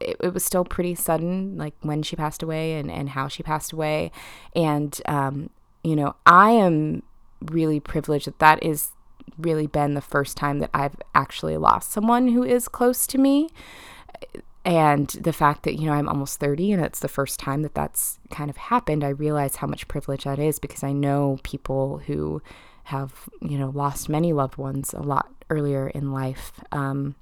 [0.00, 3.42] it, it, was still pretty sudden, like when she passed away and, and how she
[3.42, 4.10] passed away.
[4.54, 5.50] And, um,
[5.82, 7.02] you know, I am
[7.40, 8.90] really privileged that that is
[9.38, 13.50] really been the first time that I've actually lost someone who is close to me.
[14.64, 17.74] And the fact that, you know, I'm almost 30 and it's the first time that
[17.74, 21.98] that's kind of happened, I realize how much privilege that is because I know people
[22.06, 22.40] who
[22.84, 26.52] have, you know, lost many loved ones a lot earlier in life.
[26.72, 27.14] Um,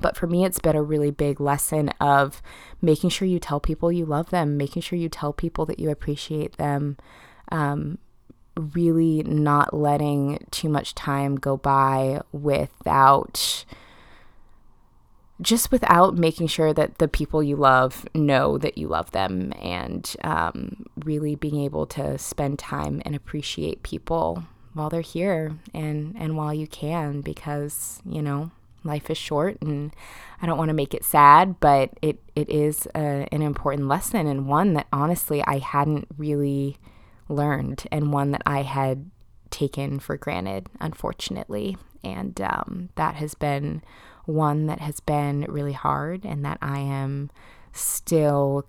[0.00, 2.42] but for me, it's been a really big lesson of
[2.80, 5.90] making sure you tell people you love them, making sure you tell people that you
[5.90, 6.96] appreciate them,
[7.50, 7.98] um,
[8.56, 13.64] really not letting too much time go by without
[15.40, 20.14] just without making sure that the people you love know that you love them and
[20.22, 26.36] um, really being able to spend time and appreciate people while they're here and and
[26.36, 28.50] while you can because you know
[28.84, 29.94] life is short and
[30.40, 34.26] I don't want to make it sad, but it, it is a, an important lesson
[34.26, 36.76] and one that honestly I hadn't really
[37.28, 39.10] learned and one that I had
[39.50, 41.76] taken for granted, unfortunately.
[42.02, 43.82] And um, that has been
[44.24, 47.30] one that has been really hard and that I am
[47.72, 48.66] still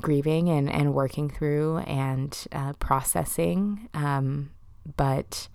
[0.00, 3.88] grieving and, and working through and uh, processing.
[3.94, 4.50] Um,
[4.96, 5.48] but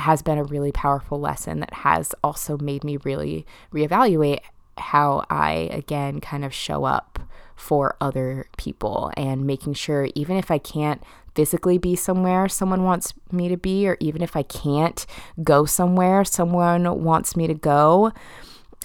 [0.00, 4.40] has been a really powerful lesson that has also made me really reevaluate
[4.76, 7.18] how I, again, kind of show up
[7.56, 11.02] for other people and making sure, even if I can't
[11.34, 15.04] physically be somewhere someone wants me to be, or even if I can't
[15.42, 18.12] go somewhere someone wants me to go,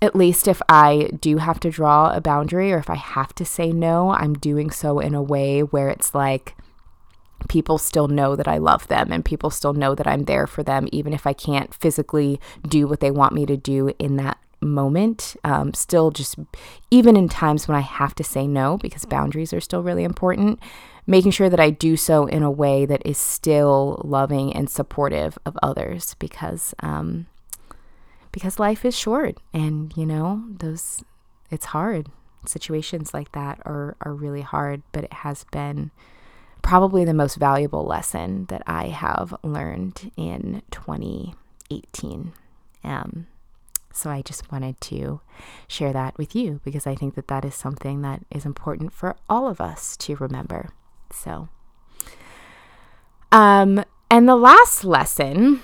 [0.02, 3.46] at least if I do have to draw a boundary or if I have to
[3.46, 6.56] say no, I'm doing so in a way where it's like,
[7.50, 10.64] people still know that I love them and people still know that I'm there for
[10.64, 14.38] them, even if I can't physically do what they want me to do in that
[14.62, 15.36] moment.
[15.44, 16.38] Um, still, just
[16.92, 20.60] even in times when I have to say no, because boundaries are still really important,
[21.06, 25.38] making sure that I do so in a way that is still loving and supportive
[25.46, 26.74] of others because.
[26.80, 27.28] Um,
[28.34, 31.04] because life is short and you know those
[31.50, 32.08] it's hard
[32.46, 35.92] situations like that are are really hard but it has been
[36.64, 42.34] probably the most valuable lesson that I have learned in 2018.
[42.84, 43.28] Um,
[43.94, 45.22] so I just wanted to
[45.68, 49.16] share that with you because I think that that is something that is important for
[49.30, 50.70] all of us to remember.
[51.12, 51.50] So,
[53.32, 55.62] um, and the last lesson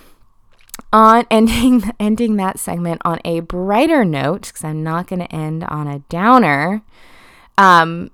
[0.94, 5.64] on ending ending that segment on a brighter note because I'm not going to end
[5.64, 6.84] on a downer.
[7.58, 8.12] Um,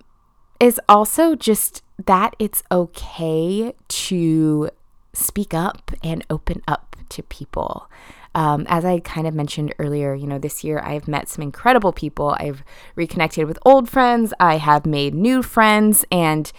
[0.60, 4.70] is also just that it's okay to
[5.14, 7.90] speak up and open up to people.
[8.34, 11.94] Um, as I kind of mentioned earlier, you know, this year I've met some incredible
[11.94, 12.36] people.
[12.38, 12.64] I've
[12.96, 16.52] reconnected with old friends, I have made new friends, and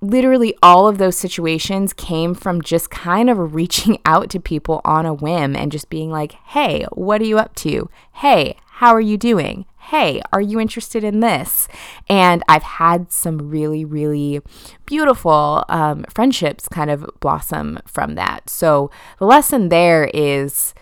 [0.00, 5.04] literally all of those situations came from just kind of reaching out to people on
[5.04, 7.90] a whim and just being like, hey, what are you up to?
[8.14, 9.66] Hey, how are you doing?
[9.90, 11.68] Hey, are you interested in this?
[12.08, 14.40] And I've had some really, really
[14.86, 18.48] beautiful um, friendships kind of blossom from that.
[18.48, 20.74] So the lesson there is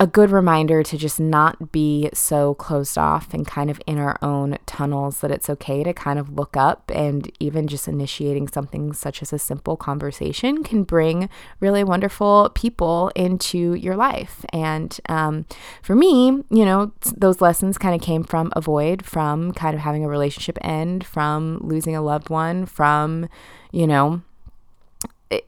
[0.00, 4.16] a good reminder to just not be so closed off and kind of in our
[4.22, 8.92] own tunnels that it's okay to kind of look up and even just initiating something
[8.92, 11.28] such as a simple conversation can bring
[11.58, 14.44] really wonderful people into your life.
[14.52, 15.46] And um,
[15.82, 20.04] for me, you know, those lessons kind of came from avoid, from kind of having
[20.04, 23.28] a relationship end, from losing a loved one, from,
[23.72, 24.22] you know,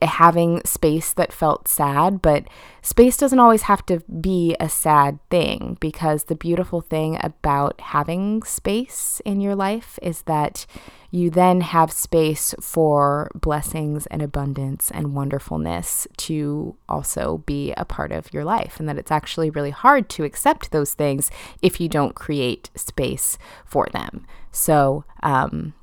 [0.01, 2.45] having space that felt sad, but
[2.81, 8.43] space doesn't always have to be a sad thing because the beautiful thing about having
[8.43, 10.65] space in your life is that
[11.09, 18.11] you then have space for blessings and abundance and wonderfulness to also be a part
[18.11, 21.29] of your life, and that it's actually really hard to accept those things
[21.61, 24.25] if you don't create space for them.
[24.51, 25.73] So, um,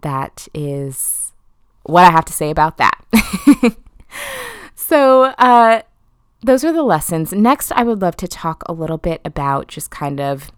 [0.00, 1.29] that is
[1.90, 3.04] what I have to say about that.
[4.74, 5.82] so, uh,
[6.42, 7.32] those are the lessons.
[7.32, 10.50] Next, I would love to talk a little bit about just kind of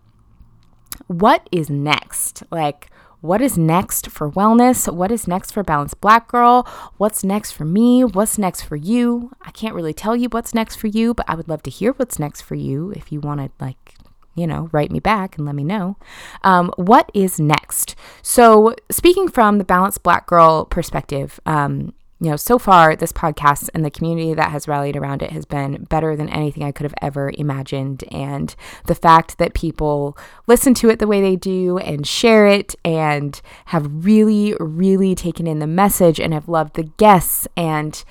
[1.07, 2.43] what is next.
[2.51, 4.93] Like, what is next for wellness?
[4.93, 6.67] What is next for Balanced Black Girl?
[6.97, 8.05] What's next for me?
[8.05, 9.31] What's next for you?
[9.43, 11.93] I can't really tell you what's next for you, but I would love to hear
[11.93, 13.95] what's next for you if you want to, like,
[14.35, 15.97] you know, write me back and let me know.
[16.43, 17.95] Um, what is next?
[18.23, 23.69] So, speaking from the balanced black girl perspective, um, you know, so far this podcast
[23.75, 26.85] and the community that has rallied around it has been better than anything I could
[26.85, 28.05] have ever imagined.
[28.13, 28.55] And
[28.87, 30.17] the fact that people
[30.47, 35.49] listen to it the way they do and share it and have really, really taken
[35.49, 38.05] in the message and have loved the guests and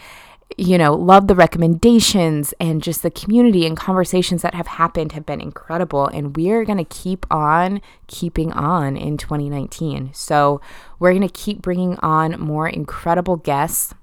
[0.57, 5.25] you know, love the recommendations and just the community and conversations that have happened have
[5.25, 6.07] been incredible.
[6.07, 10.11] And we're going to keep on keeping on in 2019.
[10.13, 10.61] So
[10.99, 13.93] we're going to keep bringing on more incredible guests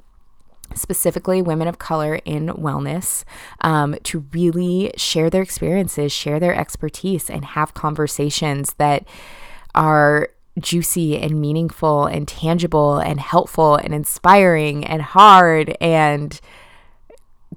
[0.74, 3.24] specifically women of color in wellness,
[3.62, 9.06] um, to really share their experiences, share their expertise, and have conversations that
[9.74, 10.28] are
[10.58, 16.40] juicy and meaningful and tangible and helpful and inspiring and hard and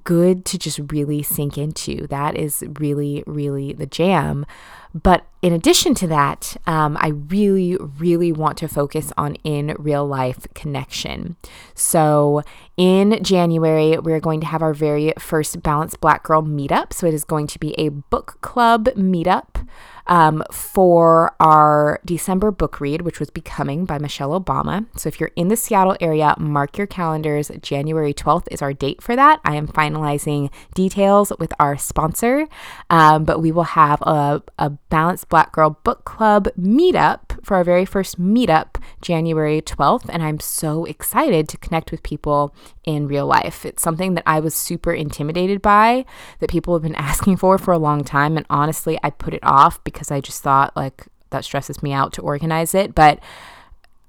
[0.04, 2.06] good to just really sink into.
[2.08, 4.46] That is really, really the jam.
[4.94, 10.06] But in addition to that, um, I really, really want to focus on in real
[10.06, 11.36] life connection.
[11.74, 12.42] So
[12.76, 16.92] in January, we're going to have our very first Balanced Black Girl meetup.
[16.92, 19.66] So it is going to be a book club meetup
[20.12, 24.84] um, for our December book read, which was Becoming by Michelle Obama.
[24.94, 27.50] So if you're in the Seattle area, mark your calendars.
[27.62, 29.40] January 12th is our date for that.
[29.42, 32.46] I am finalizing details with our sponsor,
[32.90, 37.64] um, but we will have a, a Balanced Black Girl Book Club meetup for our
[37.64, 40.10] very first meetup January 12th.
[40.10, 42.54] And I'm so excited to connect with people
[42.84, 43.64] in real life.
[43.64, 46.04] It's something that I was super intimidated by,
[46.40, 48.36] that people have been asking for for a long time.
[48.36, 52.12] And honestly, I put it off because I just thought, like, that stresses me out
[52.14, 52.94] to organize it.
[52.94, 53.20] But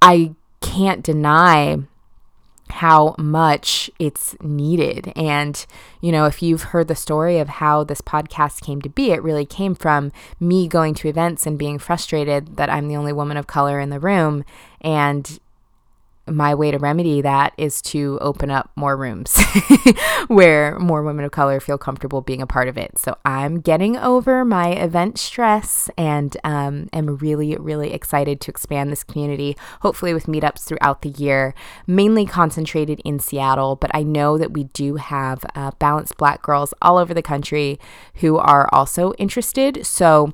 [0.02, 1.80] I can't deny
[2.70, 5.14] how much it's needed.
[5.16, 5.64] And,
[6.02, 9.22] you know, if you've heard the story of how this podcast came to be, it
[9.22, 13.38] really came from me going to events and being frustrated that I'm the only woman
[13.38, 14.44] of color in the room
[14.82, 15.40] and
[16.28, 19.38] my way to remedy that is to open up more rooms
[20.28, 22.98] where more women of color feel comfortable being a part of it.
[22.98, 28.92] So I'm getting over my event stress and um, am really, really excited to expand
[28.92, 31.54] this community, hopefully with meetups throughout the year,
[31.88, 33.76] mainly concentrated in Seattle.
[33.76, 37.80] But I know that we do have uh, balanced black girls all over the country
[38.16, 39.86] who are also interested.
[39.86, 40.34] So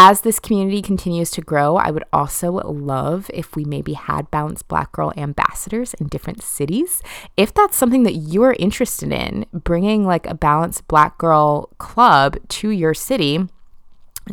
[0.00, 4.68] as this community continues to grow, I would also love if we maybe had Balanced
[4.68, 7.02] Black Girl ambassadors in different cities.
[7.36, 12.70] If that's something that you're interested in, bringing like a Balanced Black Girl club to
[12.70, 13.48] your city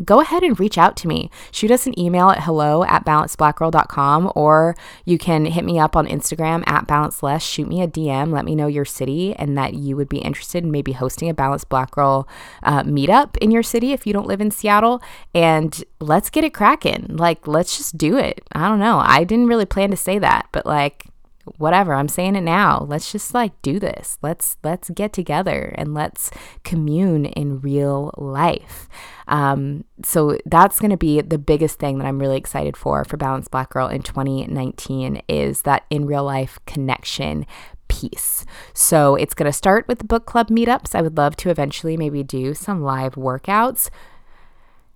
[0.04, 1.30] go ahead and reach out to me.
[1.52, 4.76] Shoot us an email at hello at balancedblackgirl.com or
[5.06, 7.44] you can hit me up on Instagram at balancedles.
[7.44, 8.32] Shoot me a DM.
[8.32, 11.34] Let me know your city and that you would be interested in maybe hosting a
[11.34, 12.28] Balanced Black Girl
[12.64, 15.02] uh, meetup in your city if you don't live in Seattle.
[15.34, 17.08] And let's get it cracking.
[17.10, 18.44] Like, let's just do it.
[18.52, 19.00] I don't know.
[19.00, 21.06] I didn't really plan to say that, but like,
[21.58, 25.94] whatever i'm saying it now let's just like do this let's let's get together and
[25.94, 26.32] let's
[26.64, 28.88] commune in real life
[29.28, 33.18] um, so that's going to be the biggest thing that i'm really excited for for
[33.18, 37.46] balanced black girl in 2019 is that in real life connection
[37.88, 38.46] piece.
[38.74, 40.96] So it's going to start with the book club meetups.
[40.96, 43.90] I would love to eventually maybe do some live workouts.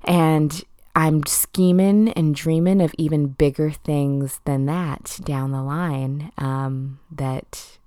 [0.03, 0.63] And
[0.95, 7.77] I'm scheming and dreaming of even bigger things than that down the line um, that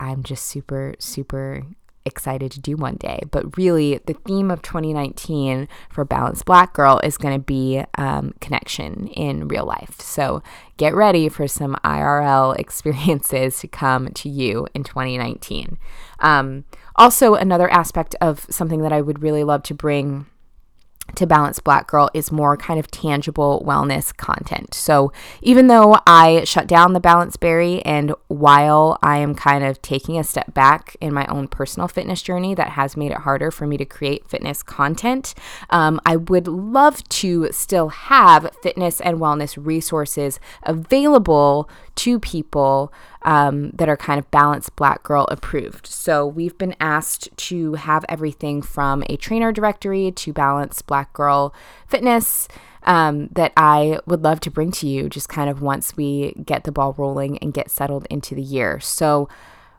[0.00, 1.62] I'm just super, super
[2.04, 3.20] excited to do one day.
[3.30, 8.34] But really, the theme of 2019 for Balanced Black Girl is going to be um,
[8.40, 10.00] connection in real life.
[10.00, 10.42] So
[10.76, 15.78] get ready for some IRL experiences to come to you in 2019.
[16.20, 16.64] Um,
[16.96, 20.26] also, another aspect of something that I would really love to bring
[21.16, 24.74] to Balanced Black Girl is more kind of tangible wellness content.
[24.74, 29.80] So even though I shut down the Balance Berry and while I am kind of
[29.82, 33.50] taking a step back in my own personal fitness journey that has made it harder
[33.50, 35.34] for me to create fitness content,
[35.70, 42.92] um, I would love to still have fitness and wellness resources available to people
[43.22, 45.86] um, that are kind of balanced black girl approved.
[45.86, 51.52] So we've been asked to have everything from a trainer directory to balance black girl
[51.88, 52.46] fitness.
[52.86, 56.64] Um, that I would love to bring to you just kind of once we get
[56.64, 58.78] the ball rolling and get settled into the year.
[58.78, 59.26] So,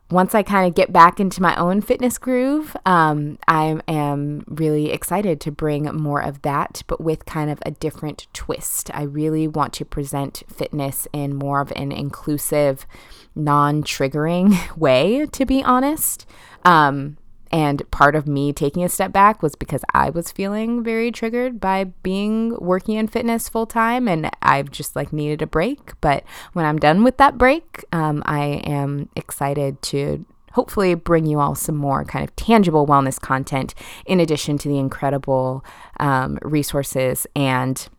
[0.10, 4.92] once I kind of get back into my own fitness groove, um, I am really
[4.92, 8.90] excited to bring more of that, but with kind of a different twist.
[8.92, 12.88] I really want to present fitness in more of an inclusive,
[13.36, 16.26] non triggering way, to be honest.
[16.64, 17.18] Um,
[17.52, 21.60] and part of me taking a step back was because I was feeling very triggered
[21.60, 25.94] by being working in fitness full time and I've just like needed a break.
[26.02, 26.24] But
[26.54, 31.54] when I'm done with that break, um, I am excited to hopefully bring you all
[31.54, 33.76] some more kind of tangible wellness content
[34.06, 35.66] in addition to the incredible
[36.00, 37.90] um, resources and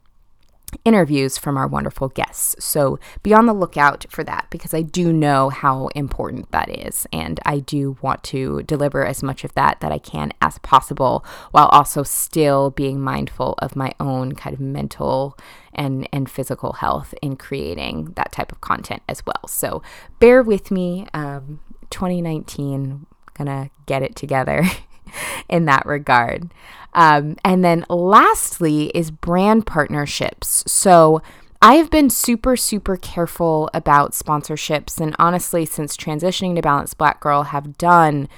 [0.84, 2.56] interviews from our wonderful guests.
[2.64, 7.06] So be on the lookout for that because I do know how important that is.
[7.12, 11.24] And I do want to deliver as much of that that I can as possible
[11.50, 15.38] while also still being mindful of my own kind of mental
[15.72, 19.46] and, and physical health in creating that type of content as well.
[19.48, 19.82] So
[20.18, 21.06] bear with me.
[21.12, 21.60] Um,
[21.90, 24.64] 2019, gonna get it together.
[25.48, 26.50] in that regard.
[26.94, 30.64] Um, and then lastly is brand partnerships.
[30.66, 31.20] So
[31.60, 35.00] I have been super, super careful about sponsorships.
[35.00, 38.28] And honestly, since transitioning to Balanced Black Girl, have done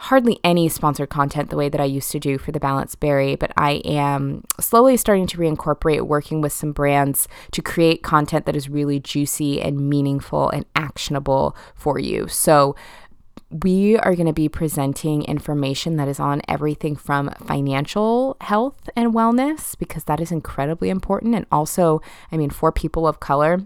[0.00, 3.34] hardly any sponsored content the way that I used to do for the Balance Berry,
[3.34, 8.54] but I am slowly starting to reincorporate working with some brands to create content that
[8.54, 12.28] is really juicy and meaningful and actionable for you.
[12.28, 12.76] So
[13.50, 19.14] we are going to be presenting information that is on everything from financial health and
[19.14, 21.34] wellness, because that is incredibly important.
[21.34, 23.62] And also, I mean, for people of color,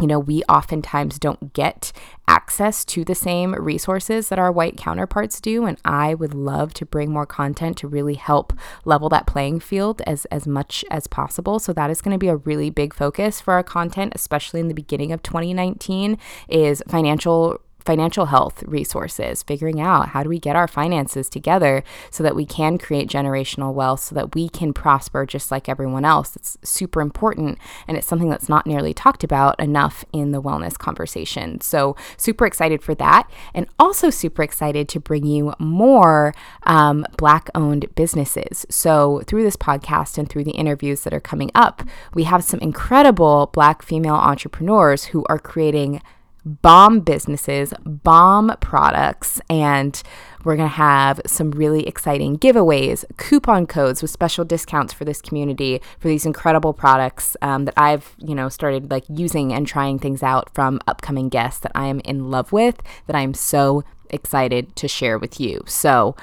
[0.00, 1.92] you know, we oftentimes don't get
[2.26, 5.64] access to the same resources that our white counterparts do.
[5.64, 8.52] And I would love to bring more content to really help
[8.84, 11.58] level that playing field as, as much as possible.
[11.58, 14.68] So that is going to be a really big focus for our content, especially in
[14.68, 20.56] the beginning of 2019, is financial financial health resources, figuring out how do we get
[20.56, 25.26] our finances together so that we can create generational wealth, so that we can prosper
[25.26, 26.36] just like everyone else.
[26.36, 30.78] It's super important, and it's something that's not nearly talked about enough in the wellness
[30.78, 31.60] conversation.
[31.60, 37.50] So, super excited for that, and also super excited to bring you more um, Black
[37.54, 38.66] owned businesses.
[38.70, 41.82] So, through this podcast and through the interviews that are coming up,
[42.14, 46.00] we have some incredible Black female entrepreneurs who are creating
[46.44, 50.02] bomb businesses, bomb products, and
[50.44, 55.22] we're going to have some really exciting giveaways, coupon codes with special discounts for this
[55.22, 59.98] community for these incredible products um, that I've, you know, started like using and trying
[59.98, 64.74] things out from upcoming guests that I am in love with, that I'm so excited
[64.76, 65.62] to share with you.
[65.66, 66.16] So,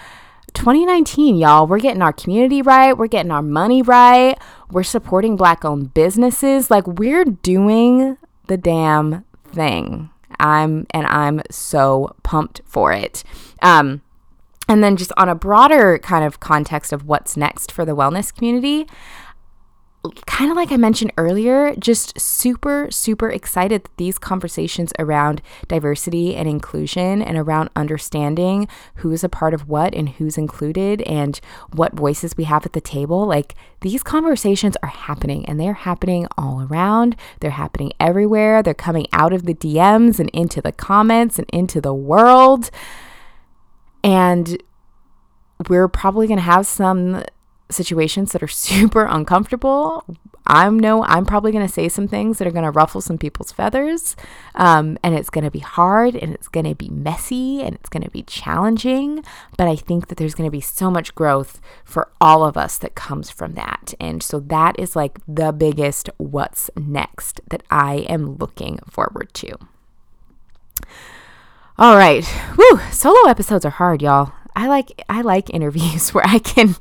[0.54, 2.98] 2019, y'all, we're getting our community right.
[2.98, 4.36] We're getting our money right.
[4.72, 6.72] We're supporting black owned businesses.
[6.72, 8.18] Like, we're doing
[8.48, 10.10] the damn thing.
[10.40, 13.24] I'm and I'm so pumped for it.
[13.62, 14.02] Um,
[14.68, 18.34] and then just on a broader kind of context of what's next for the wellness
[18.34, 18.88] community,
[20.26, 26.36] kind of like I mentioned earlier, just super, super excited that these conversations around diversity
[26.36, 31.42] and inclusion and around understanding who's a part of what and who's included and
[31.74, 36.28] what voices we have at the table, like these conversations are happening and they're happening
[36.38, 37.18] all around.
[37.42, 38.64] They're happening everywhere.
[38.64, 42.72] They're coming out of the DMs and into the comments and into the world.
[44.02, 44.64] And
[45.68, 47.24] we're probably going to have some
[47.70, 50.06] situations that are super uncomfortable.
[50.46, 53.20] I know I'm probably going to say some things that are going to ruffle some
[53.20, 54.16] people's feathers.
[54.56, 57.90] Um, and it's going to be hard and it's going to be messy and it's
[57.90, 59.24] going to be challenging.
[59.58, 62.80] But I think that there's going to be so much growth for all of us
[62.80, 63.94] that comes from that.
[64.00, 69.56] And so that is like the biggest what's next that I am looking forward to.
[71.78, 72.28] All right.
[72.58, 74.34] Woo, solo episodes are hard, y'all.
[74.56, 76.76] I like I like interviews where I can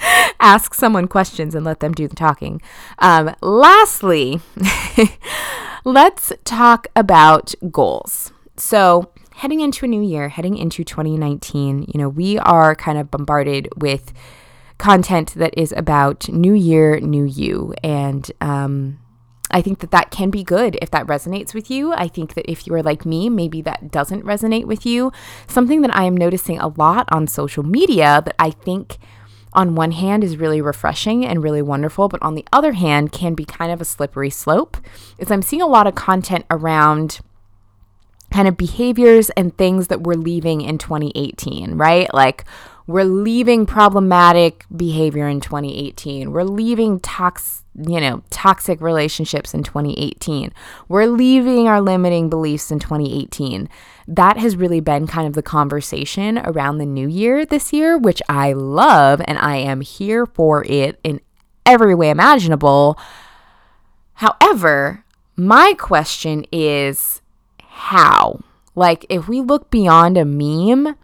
[0.40, 2.60] ask someone questions and let them do the talking.
[2.98, 4.40] Um, lastly,
[5.84, 8.32] let's talk about goals.
[8.56, 13.10] So, heading into a new year, heading into 2019, you know, we are kind of
[13.10, 14.12] bombarded with
[14.78, 17.74] content that is about new year, new you.
[17.82, 18.98] And um,
[19.50, 21.92] I think that that can be good if that resonates with you.
[21.92, 25.12] I think that if you are like me, maybe that doesn't resonate with you.
[25.46, 28.98] Something that I am noticing a lot on social media that I think
[29.52, 33.34] on one hand is really refreshing and really wonderful, but on the other hand can
[33.34, 34.76] be kind of a slippery slope
[35.18, 37.20] is I'm seeing a lot of content around
[38.30, 42.12] kind of behaviors and things that we're leaving in 2018, right?
[42.12, 42.44] Like
[42.86, 46.32] we're leaving problematic behavior in 2018.
[46.32, 50.52] We're leaving tox, you know, toxic relationships in 2018.
[50.88, 53.68] We're leaving our limiting beliefs in 2018.
[54.10, 58.22] That has really been kind of the conversation around the new year this year, which
[58.26, 61.20] I love and I am here for it in
[61.66, 62.98] every way imaginable.
[64.14, 65.04] However,
[65.36, 67.20] my question is
[67.62, 68.40] how?
[68.74, 70.96] Like, if we look beyond a meme,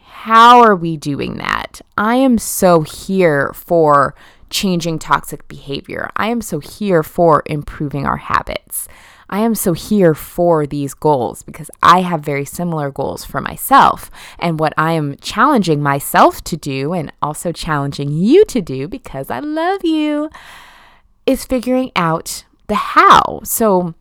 [0.00, 1.82] how are we doing that?
[1.98, 4.14] I am so here for
[4.48, 6.10] changing toxic behavior.
[6.16, 8.88] I am so here for improving our habits.
[9.28, 14.10] I am so here for these goals because I have very similar goals for myself.
[14.38, 19.30] And what I am challenging myself to do, and also challenging you to do because
[19.30, 20.30] I love you,
[21.26, 23.40] is figuring out the how.
[23.44, 23.94] So,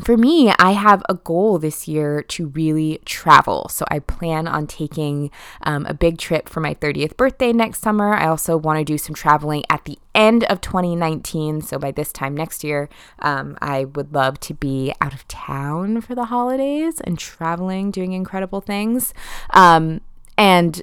[0.00, 3.68] for me, I have a goal this year to really travel.
[3.68, 5.30] So I plan on taking
[5.62, 8.14] um, a big trip for my 30th birthday next summer.
[8.14, 11.60] I also want to do some traveling at the end of 2019.
[11.60, 12.88] So by this time next year,
[13.18, 18.12] um, I would love to be out of town for the holidays and traveling, doing
[18.12, 19.12] incredible things.
[19.50, 20.00] Um,
[20.38, 20.82] and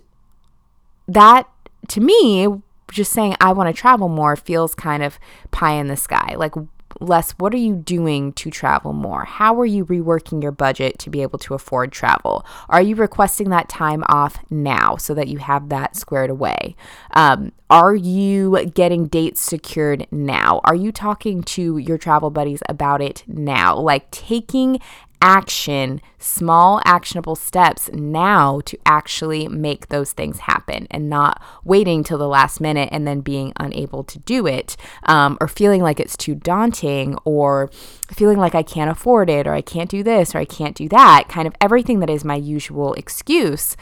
[1.08, 1.50] that
[1.88, 2.48] to me,
[2.92, 5.20] just saying I want to travel more feels kind of
[5.52, 6.36] pie in the sky.
[6.38, 6.54] Like,
[7.00, 9.26] less what are you doing to travel more?
[9.26, 12.46] How are you reworking your budget to be able to afford travel?
[12.68, 16.76] Are you requesting that time off now so that you have that squared away?
[17.12, 20.60] Um, are you getting dates secured now?
[20.64, 23.78] Are you talking to your travel buddies about it now?
[23.78, 24.80] Like taking
[25.22, 32.18] action, small actionable steps now to actually make those things happen and not waiting till
[32.18, 36.18] the last minute and then being unable to do it um, or feeling like it's
[36.18, 37.70] too daunting or
[38.12, 40.88] feeling like I can't afford it or I can't do this or I can't do
[40.90, 41.28] that.
[41.28, 43.76] Kind of everything that is my usual excuse.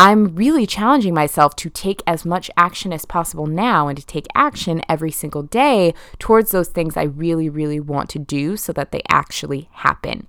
[0.00, 4.28] I'm really challenging myself to take as much action as possible now and to take
[4.32, 8.92] action every single day towards those things I really, really want to do so that
[8.92, 10.28] they actually happen.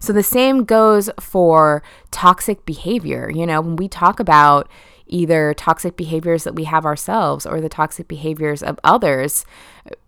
[0.00, 3.30] So the same goes for toxic behavior.
[3.30, 4.68] You know, when we talk about
[5.06, 9.44] either toxic behaviors that we have ourselves or the toxic behaviors of others,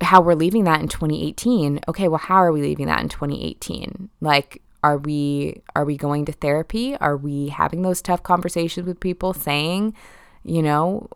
[0.01, 1.81] how we're leaving that in 2018.
[1.89, 4.11] Okay, well, how are we leaving that in 2018?
[4.21, 6.97] Like, are we are we going to therapy?
[6.97, 9.95] Are we having those tough conversations with people saying,
[10.45, 11.09] you know,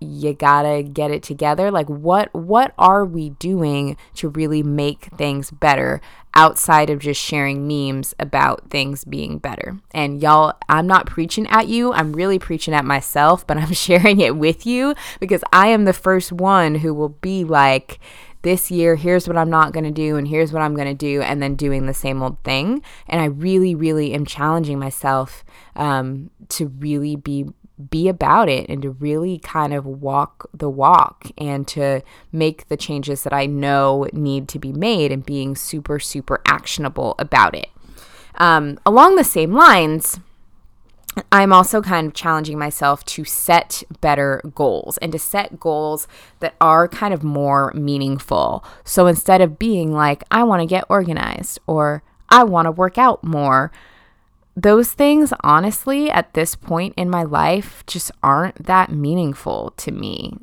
[0.00, 5.50] you gotta get it together like what what are we doing to really make things
[5.50, 6.00] better
[6.34, 11.68] outside of just sharing memes about things being better and y'all i'm not preaching at
[11.68, 15.84] you i'm really preaching at myself but i'm sharing it with you because i am
[15.84, 18.00] the first one who will be like
[18.42, 20.94] this year, here's what I'm not going to do, and here's what I'm going to
[20.94, 22.82] do, and then doing the same old thing.
[23.08, 25.44] And I really, really am challenging myself
[25.76, 27.46] um, to really be
[27.90, 32.76] be about it and to really kind of walk the walk and to make the
[32.76, 37.68] changes that I know need to be made and being super, super actionable about it.
[38.36, 40.18] Um, along the same lines,
[41.30, 46.08] I'm also kind of challenging myself to set better goals and to set goals
[46.40, 48.64] that are kind of more meaningful.
[48.84, 52.96] So instead of being like, I want to get organized or I want to work
[52.96, 53.70] out more,
[54.56, 60.36] those things, honestly, at this point in my life, just aren't that meaningful to me.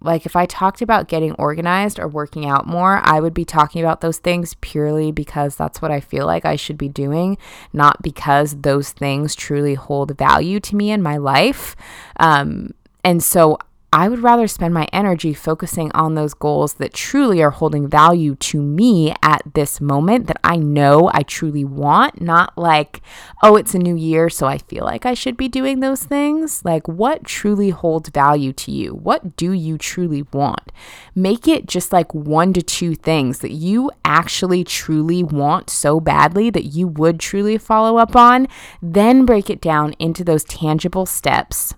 [0.00, 3.82] Like, if I talked about getting organized or working out more, I would be talking
[3.82, 7.36] about those things purely because that's what I feel like I should be doing,
[7.72, 11.74] not because those things truly hold value to me in my life.
[12.20, 13.58] Um, and so
[13.90, 18.34] I would rather spend my energy focusing on those goals that truly are holding value
[18.34, 23.00] to me at this moment that I know I truly want, not like,
[23.42, 26.62] oh, it's a new year, so I feel like I should be doing those things.
[26.66, 28.92] Like, what truly holds value to you?
[28.92, 30.70] What do you truly want?
[31.14, 36.50] Make it just like one to two things that you actually truly want so badly
[36.50, 38.48] that you would truly follow up on.
[38.82, 41.74] Then break it down into those tangible steps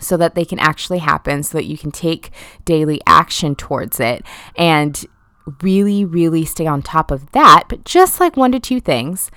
[0.00, 2.30] so that they can actually happen, so that you can take
[2.64, 4.24] daily action towards it
[4.56, 5.04] and
[5.62, 9.30] really, really stay on top of that, but just like one to two things.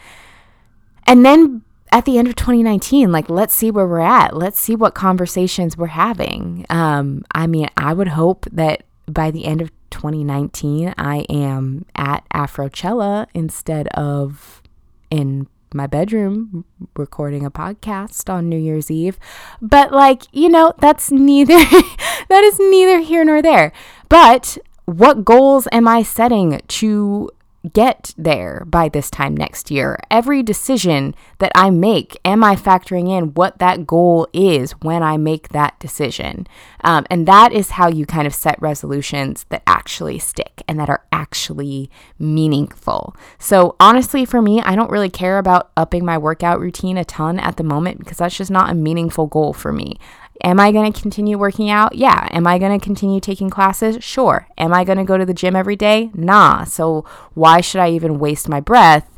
[1.05, 4.35] And then at the end of 2019, like, let's see where we're at.
[4.35, 6.65] Let's see what conversations we're having.
[6.69, 12.27] Um, I mean, I would hope that by the end of 2019, I am at
[12.33, 14.61] Afrochella instead of
[15.09, 16.65] in my bedroom
[16.95, 19.19] recording a podcast on New Year's Eve.
[19.61, 21.55] But like, you know, that's neither
[22.29, 23.71] that is neither here nor there.
[24.09, 27.29] But what goals am I setting to
[27.73, 29.99] get there by this time next year.
[30.09, 35.17] Every decision that I make, am I factoring in what that goal is when I
[35.17, 36.47] make that decision?
[36.81, 40.89] Um, and that is how you kind of set resolutions that actually stick and that
[40.89, 41.89] are actually
[42.19, 43.15] meaningful.
[43.39, 47.39] So, honestly, for me, I don't really care about upping my workout routine a ton
[47.39, 49.97] at the moment because that's just not a meaningful goal for me.
[50.43, 51.95] Am I going to continue working out?
[51.95, 52.27] Yeah.
[52.31, 54.03] Am I going to continue taking classes?
[54.03, 54.47] Sure.
[54.57, 56.11] Am I going to go to the gym every day?
[56.13, 56.63] Nah.
[56.63, 59.09] So why should I even waste my breath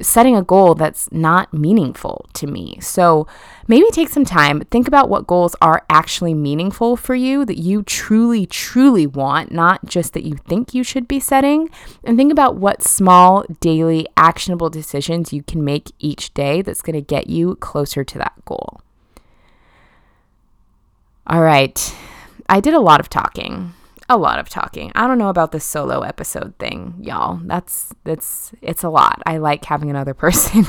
[0.00, 2.78] setting a goal that's not meaningful to me?
[2.80, 3.28] So
[3.68, 7.82] maybe take some time, think about what goals are actually meaningful for you that you
[7.82, 11.68] truly, truly want, not just that you think you should be setting,
[12.02, 16.94] and think about what small, daily, actionable decisions you can make each day that's going
[16.94, 18.80] to get you closer to that goal.
[21.26, 21.94] All right.
[22.48, 23.72] I did a lot of talking.
[24.08, 24.92] A lot of talking.
[24.94, 27.40] I don't know about this solo episode thing, y'all.
[27.42, 29.22] That's that's it's a lot.
[29.24, 30.66] I like having another person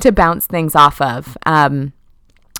[0.00, 1.38] to bounce things off of.
[1.46, 1.94] Um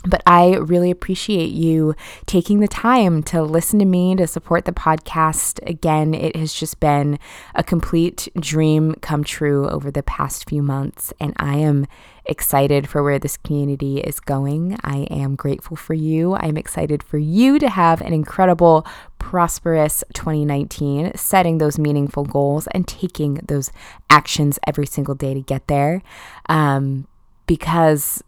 [0.07, 1.95] but I really appreciate you
[2.25, 5.61] taking the time to listen to me, to support the podcast.
[5.69, 7.19] Again, it has just been
[7.55, 11.87] a complete dream come true over the past few months, and I am
[12.31, 14.79] excited for where this community is going.
[14.83, 16.37] I am grateful for you.
[16.37, 18.87] I'm excited for you to have an incredible,
[19.19, 23.71] prosperous 2019, setting those meaningful goals and taking those
[24.09, 26.03] actions every single day to get there.
[26.49, 27.07] Um,
[27.47, 28.23] because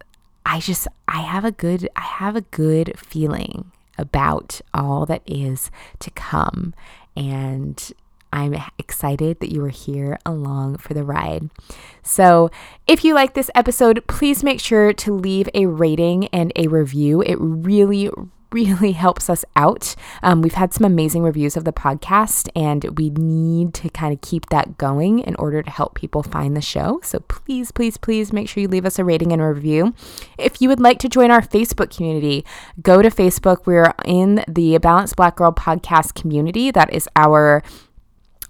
[0.45, 5.71] I just I have a good I have a good feeling about all that is
[6.01, 6.75] to come
[7.17, 7.93] and
[8.33, 11.51] I'm excited that you are here along for the ride.
[12.03, 12.51] So,
[12.87, 17.23] if you like this episode, please make sure to leave a rating and a review.
[17.23, 18.11] It really,
[18.53, 19.95] really helps us out.
[20.23, 24.21] Um, we've had some amazing reviews of the podcast, and we need to kind of
[24.21, 27.01] keep that going in order to help people find the show.
[27.03, 29.95] So please, please, please make sure you leave us a rating and a review.
[30.39, 32.45] If you would like to join our Facebook community,
[32.81, 33.67] go to Facebook.
[33.67, 36.71] We're in the Balanced Black Girl podcast community.
[36.71, 37.63] That is our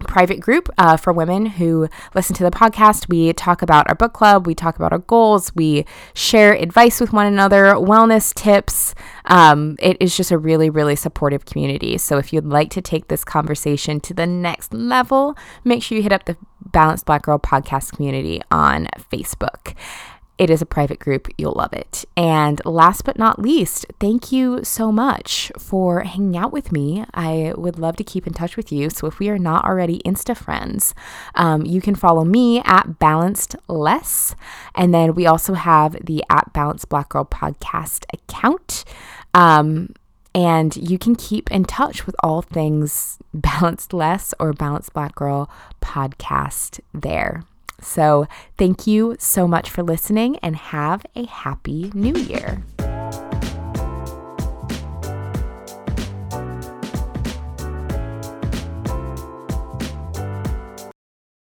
[0.02, 3.08] private group uh, for women who listen to the podcast.
[3.08, 5.84] We talk about our book club, we talk about our goals, we
[6.14, 8.94] share advice with one another, wellness tips.
[9.26, 11.98] Um, it is just a really, really supportive community.
[11.98, 16.02] So if you'd like to take this conversation to the next level, make sure you
[16.02, 19.74] hit up the Balanced Black Girl podcast community on Facebook.
[20.42, 21.28] It is a private group.
[21.38, 22.04] You'll love it.
[22.16, 27.04] And last but not least, thank you so much for hanging out with me.
[27.14, 28.90] I would love to keep in touch with you.
[28.90, 30.96] So if we are not already Insta friends,
[31.36, 34.34] um, you can follow me at Balanced Less.
[34.74, 38.84] And then we also have the at Balanced Black Girl podcast account.
[39.34, 39.94] Um,
[40.34, 45.48] and you can keep in touch with all things Balanced Less or Balanced Black Girl
[45.80, 47.44] podcast there.
[47.82, 48.26] So,
[48.56, 52.62] thank you so much for listening and have a happy new year.